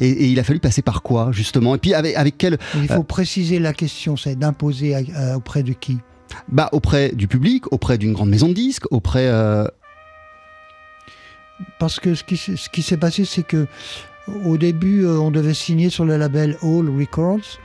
Et, 0.00 0.08
et 0.08 0.26
il 0.26 0.38
a 0.38 0.44
fallu 0.44 0.58
passer 0.60 0.82
par 0.82 1.02
quoi, 1.02 1.30
justement? 1.32 1.74
Et 1.74 1.78
puis 1.78 1.94
avec, 1.94 2.16
avec 2.16 2.36
quel 2.36 2.58
Il 2.74 2.88
faut 2.88 3.02
préciser 3.02 3.58
la 3.58 3.72
question, 3.72 4.16
c'est 4.16 4.36
d'imposer 4.36 4.94
auprès 5.34 5.62
de 5.62 5.72
qui? 5.72 5.98
Bah, 6.48 6.68
auprès 6.72 7.10
du 7.12 7.28
public, 7.28 7.72
auprès 7.72 7.96
d'une 7.98 8.12
grande 8.12 8.28
maison 8.30 8.48
de 8.48 8.54
disques, 8.54 8.84
auprès. 8.90 9.26
euh, 9.28 9.64
Parce 11.78 12.00
que 12.00 12.14
ce 12.14 12.24
qui, 12.24 12.36
s'est- 12.36 12.56
ce 12.56 12.68
qui 12.68 12.82
s'est 12.82 12.96
passé, 12.96 13.24
c'est 13.24 13.42
que 13.44 13.66
au 14.44 14.56
début, 14.58 15.04
euh, 15.04 15.18
on 15.18 15.30
devait 15.30 15.54
signer 15.54 15.88
sur 15.88 16.04
le 16.04 16.16
label 16.16 16.56
All 16.62 16.90
Records, 16.90 17.58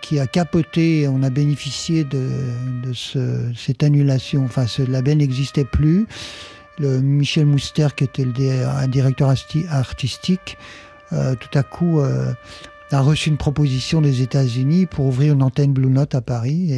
qui, 0.00 0.18
a 0.18 0.26
capoté. 0.26 1.08
On 1.08 1.22
a 1.22 1.30
bénéficié 1.30 2.04
de, 2.04 2.28
de 2.84 2.92
ce- 2.92 3.52
cette 3.56 3.82
annulation. 3.82 4.44
Enfin, 4.44 4.66
ce 4.66 4.82
label 4.82 5.18
n'existait 5.18 5.64
plus. 5.64 6.06
Michel 6.78 7.44
Mouster, 7.46 7.88
qui 7.94 8.04
était 8.04 8.24
un 8.64 8.88
directeur 8.88 9.32
artistique, 9.70 10.56
euh, 11.12 11.34
tout 11.34 11.58
à 11.58 11.62
coup 11.62 12.00
euh, 12.00 12.32
a 12.90 13.00
reçu 13.00 13.28
une 13.28 13.36
proposition 13.36 14.00
des 14.00 14.22
États-Unis 14.22 14.86
pour 14.86 15.04
ouvrir 15.06 15.34
une 15.34 15.42
antenne 15.42 15.72
Blue 15.72 15.90
Note 15.90 16.14
à 16.14 16.22
Paris. 16.22 16.72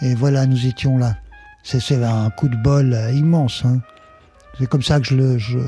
Et, 0.00 0.14
voilà, 0.14 0.46
nous 0.46 0.66
étions 0.66 0.96
là. 0.96 1.16
C'est 1.62 1.80
c'est 1.80 2.02
un 2.02 2.30
coup 2.30 2.48
de 2.48 2.56
bol 2.56 2.94
euh, 2.94 3.10
immense. 3.12 3.62
hein. 3.64 3.80
C'est 4.58 4.68
comme 4.68 4.82
ça 4.82 5.00
que 5.00 5.06
je 5.06 5.14
le, 5.16 5.38
je, 5.38 5.58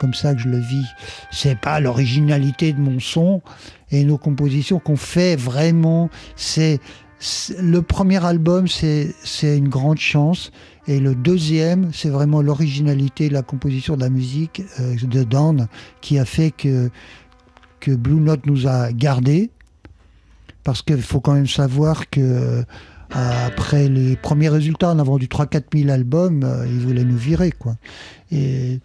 comme 0.00 0.14
ça 0.14 0.34
que 0.34 0.40
je 0.40 0.48
le 0.48 0.58
vis. 0.58 0.86
C'est 1.30 1.58
pas 1.58 1.80
l'originalité 1.80 2.72
de 2.72 2.80
mon 2.80 3.00
son 3.00 3.42
et 3.90 4.04
nos 4.04 4.18
compositions 4.18 4.78
qu'on 4.78 4.96
fait 4.96 5.36
vraiment. 5.36 6.10
C'est 6.36 6.80
le 7.60 7.80
premier 7.80 8.24
album, 8.24 8.66
c'est 8.68 9.14
une 9.42 9.68
grande 9.68 9.98
chance. 9.98 10.50
Et 10.86 11.00
le 11.00 11.14
deuxième, 11.14 11.92
c'est 11.92 12.10
vraiment 12.10 12.42
l'originalité 12.42 13.28
de 13.28 13.34
la 13.34 13.42
composition 13.42 13.96
de 13.96 14.02
la 14.02 14.10
musique 14.10 14.62
euh, 14.80 14.96
de 15.02 15.22
Dan 15.22 15.66
qui 16.02 16.18
a 16.18 16.26
fait 16.26 16.50
que, 16.50 16.90
que 17.80 17.92
Blue 17.92 18.20
Note 18.20 18.44
nous 18.44 18.66
a 18.66 18.92
gardés. 18.92 19.50
Parce 20.62 20.82
qu'il 20.82 21.00
faut 21.00 21.20
quand 21.20 21.34
même 21.34 21.46
savoir 21.46 22.10
que 22.10 22.20
euh, 22.20 22.62
après 23.10 23.88
les 23.88 24.16
premiers 24.16 24.48
résultats, 24.48 24.92
on 24.92 24.98
a 24.98 25.02
vendu 25.02 25.26
3-4 25.26 25.62
000 25.74 25.90
albums, 25.90 26.42
euh, 26.44 26.66
ils 26.66 26.80
voulaient 26.80 27.04
nous 27.04 27.16
virer. 27.16 27.52
Quoi. 27.52 27.76
Et 28.30 28.80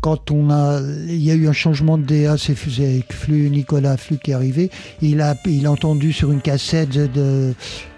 quand 0.00 0.30
on 0.30 0.50
a, 0.50 0.80
il 1.08 1.20
y 1.22 1.30
a 1.30 1.34
eu 1.34 1.48
un 1.48 1.52
changement 1.52 1.98
de 1.98 2.04
DA, 2.04 2.36
c'est 2.38 2.54
Flu, 2.54 3.50
Nicolas 3.50 3.96
Flu 3.96 4.18
qui 4.18 4.30
est 4.30 4.34
arrivé. 4.34 4.70
Il 5.02 5.20
a, 5.20 5.36
il 5.46 5.66
a 5.66 5.72
entendu 5.72 6.12
sur 6.12 6.30
une 6.30 6.40
cassette 6.40 6.90
de 6.90 7.52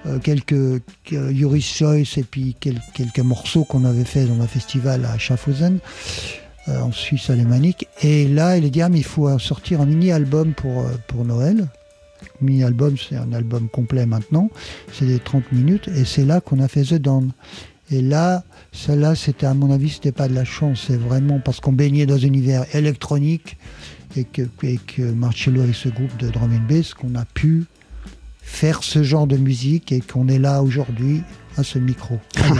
euh, 0.07 0.19
quelques 0.23 0.53
euh, 1.13 1.61
Choice 1.61 2.17
et 2.17 2.23
puis 2.23 2.57
quel- 2.59 2.81
quelques 2.95 3.19
morceaux 3.21 3.65
qu'on 3.65 3.85
avait 3.85 4.05
fait 4.05 4.25
dans 4.25 4.41
un 4.43 4.47
festival 4.47 5.05
à 5.05 5.19
Schaffhausen, 5.19 5.79
euh, 6.69 6.81
en 6.81 6.91
Suisse 6.93 7.29
alémanique. 7.29 7.87
Et 8.03 8.27
là, 8.29 8.57
il 8.57 8.65
a 8.65 8.69
dit 8.71 8.81
ah, 8.81 8.89
mais 8.89 8.99
il 8.99 9.05
faut 9.05 9.39
sortir 9.39 9.81
un 9.83 9.87
mini-album 9.87 10.55
pour, 10.55 10.81
euh, 10.81 10.93
pour 11.07 11.25
Noël. 11.27 11.67
Mini-album, 12.41 12.97
c'est 12.97 13.17
un 13.17 13.33
album 13.35 13.69
complet 13.69 14.07
maintenant. 14.07 14.49
C'est 14.93 15.07
des 15.07 15.19
30 15.19 15.53
minutes. 15.53 15.89
Et 15.89 16.05
c'est 16.07 16.25
là 16.25 16.41
qu'on 16.41 16.61
a 16.61 16.69
fait 16.69 16.83
The 16.83 16.95
Dawn. 16.95 17.33
Et 17.91 18.03
là, 18.03 18.45
celle-là, 18.73 19.15
c'était 19.15 19.47
à 19.47 19.55
mon 19.55 19.73
avis, 19.73 19.89
c'était 19.91 20.13
pas 20.13 20.29
de 20.29 20.35
la 20.35 20.45
chance, 20.45 20.85
c'est 20.87 20.97
vraiment 20.97 21.41
parce 21.41 21.61
qu'on 21.61 21.73
baignait 21.73 22.07
dans 22.07 22.15
un 22.17 22.19
univers 22.27 22.65
électronique 22.75 23.57
et 24.17 24.25
que, 24.25 24.43
et 24.63 24.77
que 24.79 25.03
Marcello 25.03 25.63
avec 25.63 25.75
ce 25.75 25.89
groupe 25.89 26.17
de 26.19 26.29
drum 26.31 26.53
and 26.53 26.73
bass, 26.73 26.95
qu'on 26.95 27.15
a 27.17 27.25
pu 27.25 27.65
faire 28.43 28.83
ce 28.83 29.03
genre 29.03 29.27
de 29.27 29.37
musique 29.37 29.93
et 29.93 30.01
qu'on 30.01 30.29
est 30.29 30.39
là 30.39 30.63
aujourd'hui 30.63 31.23
à 31.57 31.63
ce 31.65 31.79
micro. 31.79 32.19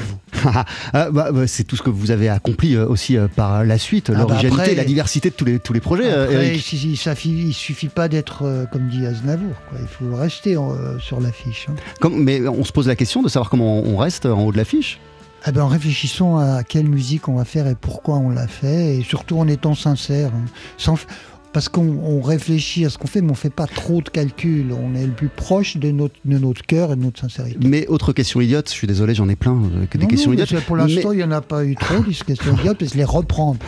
Ah, 0.95 1.11
bah, 1.11 1.33
bah, 1.33 1.47
c'est 1.47 1.65
tout 1.65 1.77
ce 1.77 1.83
que 1.83 1.91
vous 1.91 2.11
avez 2.11 2.31
accompli 2.31 2.75
euh, 2.75 2.87
aussi 2.87 3.19
euh, 3.19 3.29
par 3.29 3.63
la 3.63 3.77
suite, 3.77 4.09
Ah 4.09 4.13
bah 4.13 4.21
l'originalité, 4.21 4.75
la 4.75 4.85
diversité 4.85 5.29
de 5.29 5.35
tous 5.35 5.45
les, 5.45 5.59
tous 5.59 5.75
les 5.75 5.81
projets, 5.81 6.11
euh, 6.11 6.25
Après, 6.25 6.47
Eric. 6.47 6.73
il, 6.73 6.93
il, 6.93 6.97
suffit, 6.97 7.29
il 7.29 7.53
suffit 7.53 7.89
pas 7.89 8.09
d'être, 8.09 8.45
euh, 8.47 8.65
comme 8.65 8.89
dit 8.89 9.05
Aznavour, 9.05 9.53
quoi. 9.69 9.79
il 9.83 9.87
faut 9.87 10.17
rester 10.17 10.57
euh, 10.57 10.99
sur 10.99 11.21
l'affiche. 11.21 11.67
hein. 11.69 12.09
Mais 12.11 12.49
on 12.49 12.65
se 12.65 12.73
pose 12.73 12.89
la 12.89 12.97
question 12.97 13.21
de 13.23 13.29
savoir 13.29 13.51
comment 13.51 13.81
on 13.85 13.99
reste 13.99 14.25
en 14.25 14.43
haut 14.47 14.51
de 14.53 14.57
l'affiche. 14.57 14.99
Eh 15.47 15.53
ben, 15.53 15.63
en 15.63 15.69
réfléchissant 15.69 16.39
à 16.39 16.63
quelle 16.65 16.87
musique 16.89 17.29
on 17.29 17.35
va 17.35 17.45
faire 17.45 17.67
et 17.67 17.75
pourquoi 17.75 18.17
on 18.17 18.29
l'a 18.31 18.47
fait, 18.47 18.97
et 18.99 19.03
surtout 19.03 19.39
en 19.39 19.49
étant 19.49 19.75
sincère. 19.75 20.29
hein. 20.35 20.45
Sans 20.77 20.97
parce 21.53 21.69
qu'on 21.69 21.99
on 22.05 22.21
réfléchit 22.21 22.85
à 22.85 22.91
ce 22.91 22.97
qu'on 22.99 23.09
fait, 23.09 23.21
mais 23.23 23.33
on 23.33 23.35
fait 23.35 23.51
pas 23.51 23.67
trop 23.67 24.01
de 24.03 24.09
calculs. 24.09 24.73
On 24.73 24.95
est 24.95 25.05
le 25.05 25.11
plus 25.11 25.27
proche 25.27 25.79
de 25.79 25.91
notre, 25.91 26.15
de 26.25 26.39
notre 26.39 26.63
cœur 26.65 26.93
et 26.93 26.97
de 26.97 27.03
notre 27.03 27.19
sincérité. 27.19 27.59
Mais 27.67 27.89
autre 27.89 28.13
question 28.13 28.41
idiote, 28.41 28.69
je 28.69 28.73
suis 28.75 28.87
désolé, 28.87 29.17
j'en 29.17 29.29
ai 29.29 29.35
plein 29.35 29.55
euh, 29.57 29.87
que 29.91 29.99
des 29.99 30.05
Non, 30.05 30.09
questions 30.11 30.31
non, 30.31 30.35
idiotes. 30.41 30.63
Pour 30.65 30.77
l'instant, 30.77 31.11
il 31.11 31.17
n'y 31.17 31.25
en 31.25 31.33
a 31.33 31.41
pas 31.41 31.65
eu 31.65 31.75
trop, 31.75 32.05
des 32.05 32.15
questions 32.15 32.57
idiotes, 32.57 32.77
mais 32.81 32.87
je 32.87 32.95
les 32.97 33.05
reprends. 33.05 33.57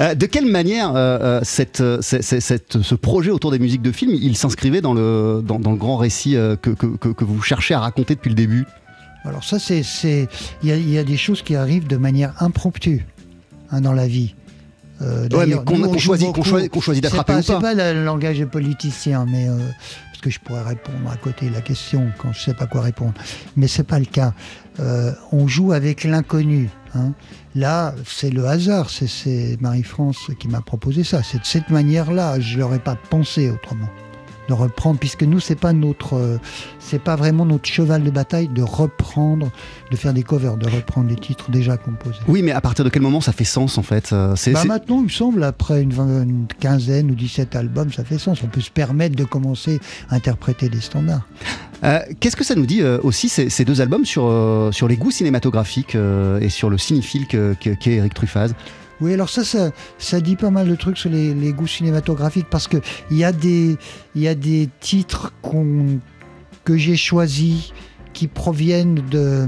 Euh, 0.00 0.14
de 0.14 0.26
quelle 0.26 0.46
manière 0.46 0.92
euh, 0.96 1.40
cette, 1.42 1.82
cette- 2.00 2.82
ce 2.82 2.94
projet 2.94 3.30
autour 3.30 3.50
des 3.50 3.58
musiques 3.58 3.82
de 3.82 3.92
film, 3.92 4.12
il 4.14 4.36
s'inscrivait 4.36 4.80
dans 4.80 4.94
le, 4.94 5.42
dans, 5.46 5.58
dans 5.60 5.70
le 5.72 5.76
grand 5.76 5.96
récit 5.96 6.32
que- 6.62 6.70
que 6.70 7.24
vous 7.24 7.40
cherchez 7.42 7.74
à 7.74 7.80
raconter 7.80 8.14
depuis 8.14 8.30
le 8.30 8.34
début? 8.34 8.64
Alors 9.26 9.44
ça, 9.44 9.58
c'est, 9.58 9.82
c'est, 9.82 10.28
il 10.62 10.68
y 10.68 10.72
a, 10.72 10.76
il 10.76 10.88
y 10.90 10.98
a 10.98 11.04
des 11.04 11.16
choses 11.16 11.42
qui 11.42 11.56
arrivent 11.56 11.86
de 11.86 11.96
manière 11.96 12.32
impromptue 12.42 13.04
hein, 13.70 13.80
dans 13.80 13.92
la 13.92 14.06
vie. 14.06 14.34
Euh, 15.02 15.28
Ouais, 15.32 15.46
mais 15.46 15.56
qu'on 15.56 15.78
nous, 15.78 15.84
on 15.86 15.92
qu'on 15.92 15.98
choisit, 15.98 16.26
qu'on 16.28 16.32
beaucoup. 16.32 16.48
choisit, 16.48 16.70
qu'on 16.70 16.80
choisit 16.80 17.02
d'attraper 17.02 17.32
pas, 17.34 17.38
ou 17.40 17.42
c'est 17.42 17.52
pas. 17.54 17.60
pas 17.60 17.74
le 17.92 18.04
langage 18.04 18.38
des 18.38 18.46
politiciens, 18.46 19.26
mais 19.28 19.48
euh, 19.48 19.56
parce 20.10 20.20
que 20.22 20.30
je 20.30 20.38
pourrais 20.40 20.62
répondre 20.62 21.10
à 21.12 21.16
côté 21.16 21.48
de 21.50 21.54
la 21.54 21.60
question 21.60 22.08
quand 22.18 22.32
je 22.32 22.40
sais 22.40 22.54
pas 22.54 22.66
quoi 22.66 22.80
répondre. 22.80 23.12
Mais 23.56 23.68
c'est 23.68 23.84
pas 23.84 23.98
le 23.98 24.06
cas. 24.06 24.32
Euh, 24.80 25.12
on 25.32 25.46
joue 25.48 25.72
avec 25.72 26.04
l'inconnu. 26.04 26.70
hein. 26.94 27.12
Là, 27.54 27.94
c'est 28.06 28.30
le 28.30 28.46
hasard. 28.46 28.88
C'est, 28.90 29.06
c'est 29.08 29.58
Marie-France 29.60 30.30
qui 30.38 30.48
m'a 30.48 30.60
proposé 30.62 31.04
ça. 31.04 31.22
C'est 31.22 31.38
de 31.40 31.44
cette 31.46 31.68
manière-là. 31.70 32.40
Je 32.40 32.58
l'aurais 32.58 32.78
pas 32.78 32.96
pensé 33.10 33.50
autrement. 33.50 33.88
De 34.48 34.52
reprendre, 34.52 34.98
puisque 34.98 35.22
nous, 35.24 35.40
c'est 35.40 35.56
pas 35.58 35.72
notre, 35.72 36.14
euh, 36.14 36.38
c'est 36.78 37.00
pas 37.00 37.16
vraiment 37.16 37.44
notre 37.44 37.66
cheval 37.68 38.04
de 38.04 38.10
bataille 38.10 38.46
de 38.48 38.62
reprendre, 38.62 39.50
de 39.90 39.96
faire 39.96 40.12
des 40.14 40.22
covers, 40.22 40.56
de 40.56 40.68
reprendre 40.68 41.08
des 41.08 41.16
titres 41.16 41.50
déjà 41.50 41.76
composés. 41.76 42.16
Oui, 42.28 42.42
mais 42.42 42.52
à 42.52 42.60
partir 42.60 42.84
de 42.84 42.90
quel 42.90 43.02
moment 43.02 43.20
ça 43.20 43.32
fait 43.32 43.44
sens 43.44 43.76
en 43.78 43.82
fait 43.82 44.12
euh, 44.12 44.34
c'est, 44.36 44.52
Bah 44.52 44.64
maintenant, 44.64 44.98
il 45.00 45.04
me 45.04 45.08
semble, 45.08 45.42
après 45.42 45.82
une, 45.82 46.46
quinzaine 46.60 47.10
ou 47.10 47.14
17 47.14 47.56
albums, 47.56 47.92
ça 47.92 48.04
fait 48.04 48.18
sens. 48.18 48.42
On 48.44 48.46
peut 48.46 48.60
se 48.60 48.70
permettre 48.70 49.16
de 49.16 49.24
commencer 49.24 49.80
à 50.10 50.14
interpréter 50.16 50.68
des 50.68 50.80
standards. 50.80 51.26
Euh, 51.84 51.98
Qu'est-ce 52.20 52.36
que 52.36 52.44
ça 52.44 52.54
nous 52.54 52.66
dit 52.66 52.82
euh, 52.82 52.98
aussi 53.02 53.28
ces, 53.28 53.50
ces 53.50 53.64
deux 53.64 53.80
albums 53.80 54.04
sur, 54.06 54.26
euh, 54.26 54.70
sur 54.72 54.88
les 54.88 54.96
goûts 54.96 55.10
cinématographiques 55.10 55.96
et 56.40 56.48
sur 56.48 56.70
le 56.70 56.78
cinéphile 56.78 57.26
que- 57.26 57.54
que- 57.60 57.70
qu'est 57.70 57.94
Eric 57.94 58.14
Truffaz? 58.14 58.52
Oui, 59.00 59.12
alors 59.12 59.28
ça, 59.28 59.42
ça, 59.98 60.20
dit 60.20 60.36
pas 60.36 60.50
mal 60.50 60.68
de 60.68 60.74
trucs 60.74 60.96
sur 60.96 61.10
les, 61.10 61.52
goûts 61.52 61.66
cinématographiques 61.66 62.48
parce 62.50 62.66
que 62.66 62.78
il 63.10 63.18
y 63.18 63.24
a 63.24 63.32
des, 63.32 63.78
titres 64.80 65.32
que 66.64 66.76
j'ai 66.76 66.96
choisis 66.96 67.72
qui 68.12 68.26
proviennent 68.26 69.02
de 69.10 69.46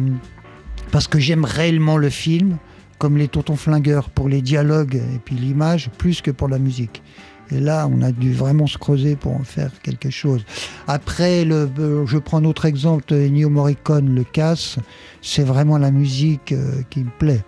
parce 0.90 1.08
que 1.08 1.18
j'aime 1.18 1.44
réellement 1.44 1.96
le 1.96 2.10
film, 2.10 2.58
comme 2.98 3.16
les 3.16 3.28
Tontons 3.28 3.56
Flingueurs 3.56 4.10
pour 4.10 4.28
les 4.28 4.42
dialogues 4.42 4.96
et 4.96 5.18
puis 5.24 5.34
l'image, 5.34 5.90
plus 5.98 6.22
que 6.22 6.30
pour 6.30 6.48
la 6.48 6.58
musique. 6.58 7.02
Et 7.50 7.60
là, 7.60 7.88
on 7.90 8.02
a 8.02 8.12
dû 8.12 8.32
vraiment 8.32 8.66
se 8.66 8.76
creuser 8.76 9.16
pour 9.16 9.34
en 9.34 9.42
faire 9.42 9.70
quelque 9.82 10.10
chose. 10.10 10.44
Après, 10.86 11.44
le, 11.44 11.70
euh, 11.78 12.06
je 12.06 12.18
prends 12.18 12.38
un 12.38 12.44
autre 12.44 12.66
exemple, 12.66 13.14
Ennio 13.14 13.48
Morricone, 13.48 14.14
Le 14.14 14.24
Casse, 14.24 14.78
c'est 15.22 15.44
vraiment 15.44 15.78
la 15.78 15.90
musique 15.90 16.52
euh, 16.52 16.82
qui 16.90 17.00
me 17.00 17.10
plaît. 17.18 17.42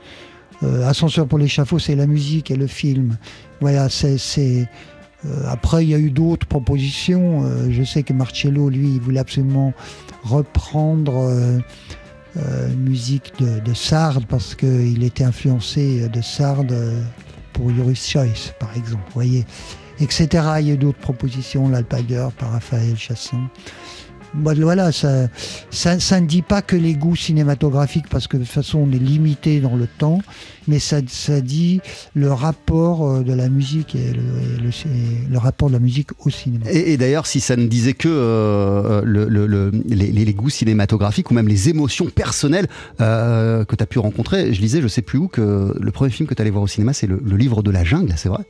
Euh, 0.63 0.87
Ascenseur 0.87 1.27
pour 1.27 1.39
l'échafaud, 1.39 1.79
c'est 1.79 1.97
la 1.97 2.07
musique 2.07 2.51
et 2.51 2.57
le 2.57 2.67
film. 2.67 3.17
C'est. 3.89 4.69
euh, 5.25 5.45
après, 5.49 5.85
il 5.85 5.91
y 5.91 5.95
a 5.95 5.99
eu 5.99 6.11
d'autres 6.11 6.47
propositions. 6.47 7.45
Euh, 7.45 7.69
je 7.71 7.83
sais 7.83 8.03
que 8.03 8.13
Marcello, 8.13 8.69
lui, 8.71 8.95
il 8.95 9.01
voulait 9.01 9.21
absolument 9.21 9.73
reprendre 10.23 11.61
musique 12.77 13.33
de, 13.41 13.59
de 13.61 13.75
Sard 13.75 14.21
parce 14.29 14.55
qu'il 14.55 15.03
était 15.03 15.25
influencé 15.25 16.09
de 16.09 16.21
Sard 16.21 16.65
euh, 16.71 17.03
pour 17.53 17.71
Yoris 17.73 18.09
Choice, 18.09 18.53
par 18.59 18.77
exemple. 18.77 19.03
Voyez 19.15 19.45
Etc. 19.99 20.29
Il 20.61 20.67
y 20.67 20.71
a 20.71 20.75
eu 20.75 20.79
d'autres 20.79 20.99
propositions, 20.99 21.69
l'Alpager 21.69 22.29
par 22.39 22.53
Raphaël 22.53 22.97
Chasson. 22.97 23.41
Bah, 24.35 24.53
Voilà, 24.55 24.93
ça, 24.93 25.29
ça, 25.71 25.99
ça 25.99 26.21
ne 26.21 26.27
dit 26.27 26.43
pas 26.43 26.63
que 26.63 26.77
les 26.77 26.95
goûts 26.95 27.17
cinématographiques, 27.17 28.09
parce 28.09 28.29
que 28.29 28.37
de 28.37 28.45
toute 28.45 28.53
façon 28.53 28.79
on 28.79 28.93
est 28.93 28.99
limité 28.99 29.61
dans 29.61 29.75
le 29.75 29.87
temps, 29.89 30.21
mais 30.69 30.79
ça, 30.79 31.01
ça 31.09 31.41
dit 31.41 31.81
le 32.15 32.33
rapport 32.33 33.09
euh, 33.09 33.23
de 33.23 33.33
la 33.33 33.49
musique 33.49 33.97
et 33.97 34.13
le, 34.13 34.21
et 34.21 34.63
le- 34.63 34.69
et 34.69 35.29
le 35.29 35.39
rapport 35.39 35.69
de 35.69 35.73
la 35.73 35.81
musique 35.81 36.11
au 36.25 36.31
cinéma. 36.31 36.65
Et, 36.71 36.93
et 36.93 36.97
d'ailleurs, 36.97 37.27
si 37.27 37.41
ça 37.41 37.57
ne 37.57 37.67
disait 37.67 37.93
que 37.95 38.09
euh, 38.09 39.03
le- 39.05 39.29
le- 39.29 39.47
le- 39.47 39.73
les, 39.89 40.13
les- 40.13 40.35
goûts 40.35 40.49
cinématographiques 40.51 41.31
ou 41.31 41.35
même 41.35 41.49
les 41.49 41.69
émotions 41.69 42.07
personnelles 42.07 42.69
euh, 43.01 43.65
que 43.65 43.75
tu 43.75 43.83
as 43.83 43.87
pu 43.87 43.99
rencontrer, 43.99 44.55
je 44.55 44.61
lisais, 44.61 44.81
je 44.81 44.87
sais 44.89 45.03
plus 45.03 45.19
où, 45.19 45.27
que 45.27 45.75
le 45.79 45.91
premier 45.91 46.11
film 46.13 46.29
que 46.29 46.35
tu 46.35 46.41
allé 46.43 46.51
voir 46.53 46.63
au 46.63 46.69
cinéma, 46.69 46.93
c'est 46.93 47.09
le, 47.09 47.21
livre 47.37 47.63
de 47.65 47.71
la 47.73 47.83
jungle, 47.83 48.15
c'est 48.17 48.29
vrai? 48.29 48.45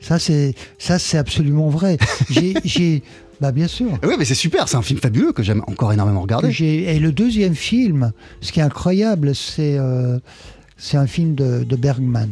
Ça 0.00 0.18
c'est 0.18 0.54
ça 0.78 0.98
c'est 0.98 1.16
absolument 1.16 1.68
vrai. 1.70 1.96
J'ai, 2.28 2.54
bah 3.44 3.52
bien 3.52 3.68
sûr. 3.68 3.98
Oui, 4.02 4.14
mais 4.18 4.24
c'est 4.24 4.34
super, 4.34 4.68
c'est 4.68 4.76
un 4.78 4.82
film 4.82 4.98
fabuleux 4.98 5.32
que 5.32 5.42
j'aime 5.42 5.62
encore 5.66 5.92
énormément 5.92 6.22
regarder. 6.22 6.48
Et 6.62 6.98
le 6.98 7.12
deuxième 7.12 7.54
film, 7.54 8.12
ce 8.40 8.52
qui 8.52 8.60
est 8.60 8.62
incroyable, 8.62 9.34
c'est 9.34 9.76
euh, 9.78 10.18
c'est 10.78 10.96
un 10.96 11.06
film 11.06 11.34
de, 11.34 11.62
de 11.62 11.76
Bergman. 11.76 12.30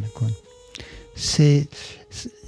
C'est 1.15 1.67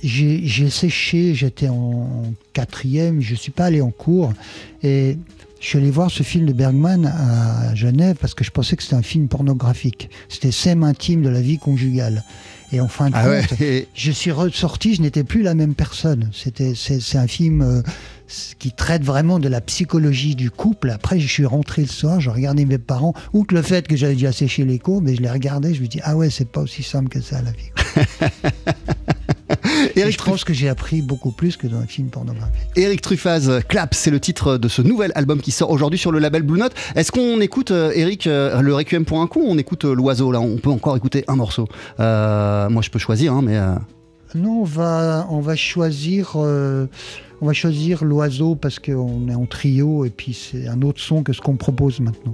j'ai 0.01 0.69
séché, 0.71 1.35
j'étais 1.35 1.69
en 1.69 2.33
quatrième, 2.53 3.21
je 3.21 3.35
suis 3.35 3.51
pas 3.51 3.65
allé 3.65 3.81
en 3.81 3.91
cours 3.91 4.33
et 4.81 5.17
je 5.59 5.67
suis 5.67 5.77
allé 5.77 5.91
voir 5.91 6.09
ce 6.09 6.23
film 6.23 6.47
de 6.47 6.53
Bergman 6.53 7.05
à 7.05 7.75
Genève 7.75 8.17
parce 8.19 8.33
que 8.33 8.43
je 8.43 8.49
pensais 8.49 8.75
que 8.75 8.81
c'était 8.81 8.95
un 8.95 9.03
film 9.03 9.27
pornographique. 9.27 10.09
C'était 10.27 10.51
scène 10.51 10.83
intime 10.83 11.21
de 11.21 11.29
la 11.29 11.41
vie 11.41 11.59
conjugale. 11.59 12.23
Et 12.71 12.79
en 12.81 12.87
fin 12.87 13.09
de 13.09 13.15
Ah 13.15 13.25
compte, 13.25 13.59
je 13.93 14.11
suis 14.11 14.31
ressorti, 14.31 14.95
je 14.95 15.01
n'étais 15.01 15.23
plus 15.23 15.43
la 15.43 15.55
même 15.55 15.75
personne. 15.75 16.29
C'était, 16.33 16.73
c'est, 16.75 16.99
c'est 16.99 17.17
un 17.17 17.27
film 17.27 17.61
euh, 17.61 17.81
qui 18.59 18.71
traite 18.71 19.03
vraiment 19.03 19.39
de 19.39 19.47
la 19.47 19.61
psychologie 19.61 20.35
du 20.35 20.51
couple. 20.51 20.89
Après, 20.89 21.19
je 21.19 21.27
suis 21.27 21.45
rentré 21.45 21.83
le 21.83 21.87
soir, 21.87 22.19
je 22.19 22.29
regardais 22.29 22.65
mes 22.65 22.77
parents. 22.77 23.13
Outre 23.33 23.53
le 23.53 23.61
fait 23.61 23.87
que 23.87 23.95
j'avais 23.95 24.13
déjà 24.15 24.31
séché 24.31 24.65
les 24.65 24.79
cours, 24.79 25.01
mais 25.01 25.15
je 25.15 25.21
les 25.21 25.29
regardais, 25.29 25.73
je 25.73 25.81
me 25.81 25.87
dis 25.87 25.99
ah 26.03 26.15
ouais, 26.15 26.29
c'est 26.29 26.49
pas 26.49 26.61
aussi 26.61 26.83
simple 26.83 27.09
que 27.09 27.21
ça 27.21 27.41
la 27.41 27.51
vie. 27.51 27.71
Eric, 29.95 30.17
je 30.19 30.23
pense 30.23 30.43
que 30.43 30.53
j'ai 30.53 30.69
appris 30.69 31.01
beaucoup 31.01 31.31
plus 31.31 31.55
que 31.55 31.67
dans 31.67 31.77
un 31.77 31.85
film 31.85 32.09
pornographique. 32.09 32.67
Eric 32.75 33.01
Truffaz, 33.01 33.61
Clap, 33.67 33.93
c'est 33.93 34.11
le 34.11 34.19
titre 34.19 34.57
de 34.57 34.67
ce 34.67 34.81
nouvel 34.81 35.11
album 35.15 35.39
qui 35.39 35.51
sort 35.51 35.69
aujourd'hui 35.69 35.99
sur 35.99 36.11
le 36.11 36.19
label 36.19 36.41
Blue 36.43 36.59
Note. 36.59 36.73
Est-ce 36.95 37.11
qu'on 37.11 37.39
écoute, 37.41 37.71
euh, 37.71 37.91
Eric, 37.95 38.27
euh, 38.27 38.61
le 38.61 38.73
Requiem 38.73 39.05
pour 39.05 39.21
un 39.21 39.27
coup 39.27 39.41
ou 39.41 39.45
on 39.47 39.57
écoute 39.57 39.85
euh, 39.85 39.93
l'oiseau 39.93 40.31
là? 40.31 40.41
On 40.41 40.57
peut 40.57 40.69
encore 40.71 40.97
écouter 40.97 41.23
un 41.27 41.35
morceau. 41.35 41.67
Euh, 41.99 42.69
moi, 42.69 42.81
je 42.81 42.89
peux 42.89 42.99
choisir, 42.99 43.33
hein, 43.33 43.41
mais. 43.43 43.57
euh, 43.57 43.75
Non, 44.33 44.61
on 44.61 44.65
va, 44.65 45.27
on 45.29 45.39
va 45.39 45.55
choisir, 45.55 46.33
euh, 46.35 46.87
on 47.41 47.45
va 47.45 47.53
choisir 47.53 48.03
l'oiseau 48.03 48.55
parce 48.55 48.79
qu'on 48.79 49.27
est 49.27 49.35
en 49.35 49.45
trio 49.45 50.05
et 50.05 50.09
puis 50.09 50.33
c'est 50.33 50.67
un 50.67 50.81
autre 50.81 51.01
son 51.01 51.23
que 51.23 51.33
ce 51.33 51.41
qu'on 51.41 51.57
propose 51.57 51.99
maintenant. 51.99 52.33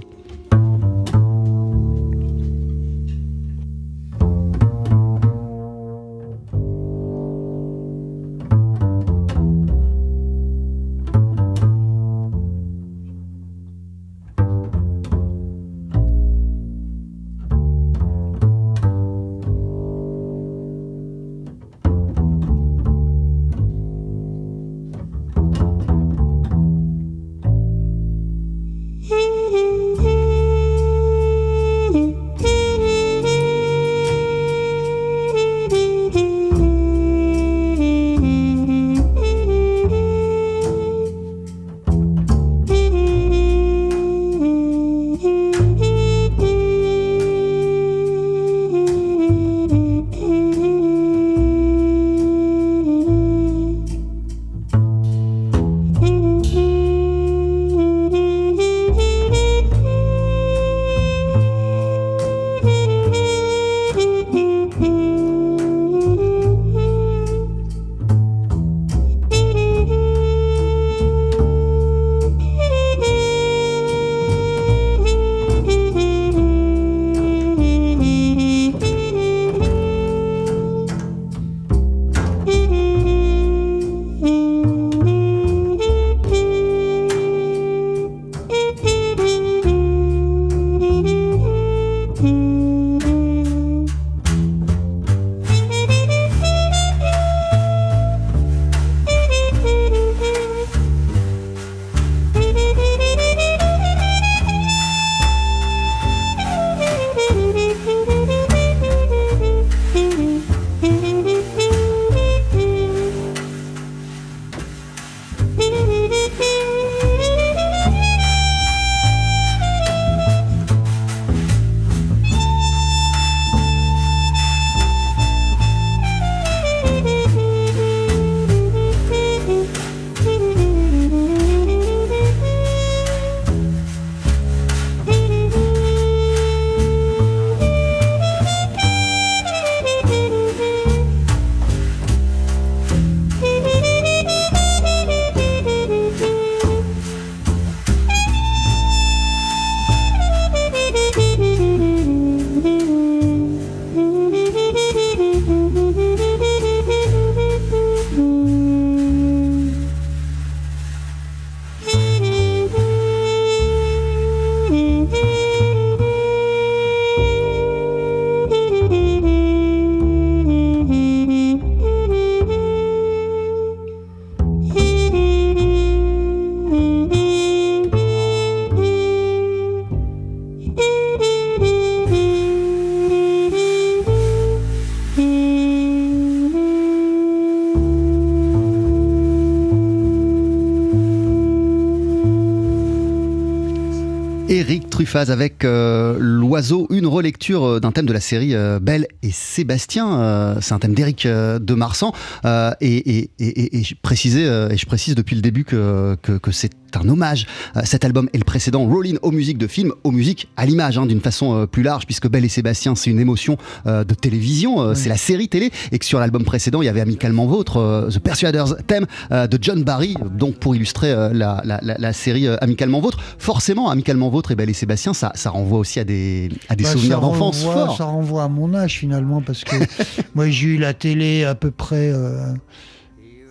Avec 195.14 195.64
euh, 195.64 196.16
L'Oiseau, 196.18 196.86
une 196.88 197.06
relecture 197.06 197.64
euh, 197.64 197.80
d'un 197.80 197.92
thème 197.92 198.06
de 198.06 198.14
la 198.14 198.20
série 198.20 198.54
euh, 198.54 198.78
Belle 198.80 199.06
Sébastien. 199.32 200.20
Euh, 200.20 200.56
c'est 200.60 200.72
un 200.74 200.78
thème 200.78 200.94
d'Éric 200.94 201.26
euh, 201.26 201.58
de 201.58 201.74
Marsan. 201.74 202.12
Euh, 202.44 202.72
et, 202.80 203.18
et, 203.18 203.30
et, 203.38 203.46
et- 203.48 203.78
et 203.78 203.82
je 203.82 203.94
précisais, 204.00 204.42
et 204.70 204.76
je 204.76 204.86
précise 204.86 205.14
depuis 205.14 205.34
le 205.34 205.42
début 205.42 205.64
que, 205.64 206.16
que, 206.22 206.32
que 206.32 206.52
c'est 206.52 206.70
un 206.94 207.08
hommage, 207.08 207.46
cet 207.84 208.04
album 208.04 208.28
et 208.34 208.38
le 208.38 208.44
précédent, 208.44 208.84
Rollin 208.84 209.14
aux 209.22 209.30
musiques 209.30 209.56
de 209.56 209.66
film, 209.66 209.92
aux 210.04 210.10
musiques 210.10 210.48
à 210.58 210.66
l'image, 210.66 210.98
hein, 210.98 211.06
d'une 211.06 211.22
façon 211.22 211.66
plus 211.66 211.82
large, 211.82 212.04
puisque 212.04 212.28
Belle 212.28 212.44
et 212.44 212.50
Sébastien, 212.50 212.94
c'est 212.94 213.08
une 213.10 213.18
émotion 213.18 213.56
de 213.86 214.14
télévision, 214.14 214.94
c'est 214.94 215.08
la 215.08 215.16
série 215.16 215.48
télé, 215.48 215.70
et 215.90 215.98
que 215.98 216.04
sur 216.04 216.20
l'album 216.20 216.44
précédent, 216.44 216.82
il 216.82 216.84
y 216.84 216.88
avait 216.90 217.00
Amicalement 217.00 217.46
Vôtre, 217.46 218.08
The 218.12 218.18
Persuaders 218.18 218.76
Theme 218.86 219.06
de 219.30 219.58
John 219.62 219.82
Barry, 219.84 220.16
donc 220.38 220.56
pour 220.56 220.76
illustrer 220.76 221.12
la, 221.32 221.62
la, 221.64 221.80
la, 221.82 221.96
la 221.98 222.12
série 222.12 222.46
Amicalement 222.60 223.00
Vôtre. 223.00 223.18
Forcément, 223.38 223.88
Amicalement 223.88 224.28
Vôtre 224.28 224.50
et 224.50 224.54
Belle 224.54 224.68
et 224.68 224.74
Sébastien, 224.74 225.14
ça, 225.14 225.32
ça 225.34 225.48
renvoie 225.48 225.78
aussi 225.78 225.98
à 225.98 226.04
des, 226.04 226.50
à 226.68 226.76
des 226.76 226.84
Bah, 226.84 226.90
souvenirs 226.90 227.22
d'enfance 227.22 227.62
forts. 227.62 227.96
Ça 227.96 228.04
renvoie 228.04 228.42
à 228.44 228.48
mon 228.48 228.74
âge 228.74 228.98
finalement 228.98 229.21
parce 229.44 229.64
que 229.64 229.76
moi 230.34 230.48
j'ai 230.48 230.68
eu 230.68 230.78
la 230.78 230.94
télé 230.94 231.44
à 231.44 231.54
peu 231.54 231.70
près 231.70 232.10
euh, 232.12 232.52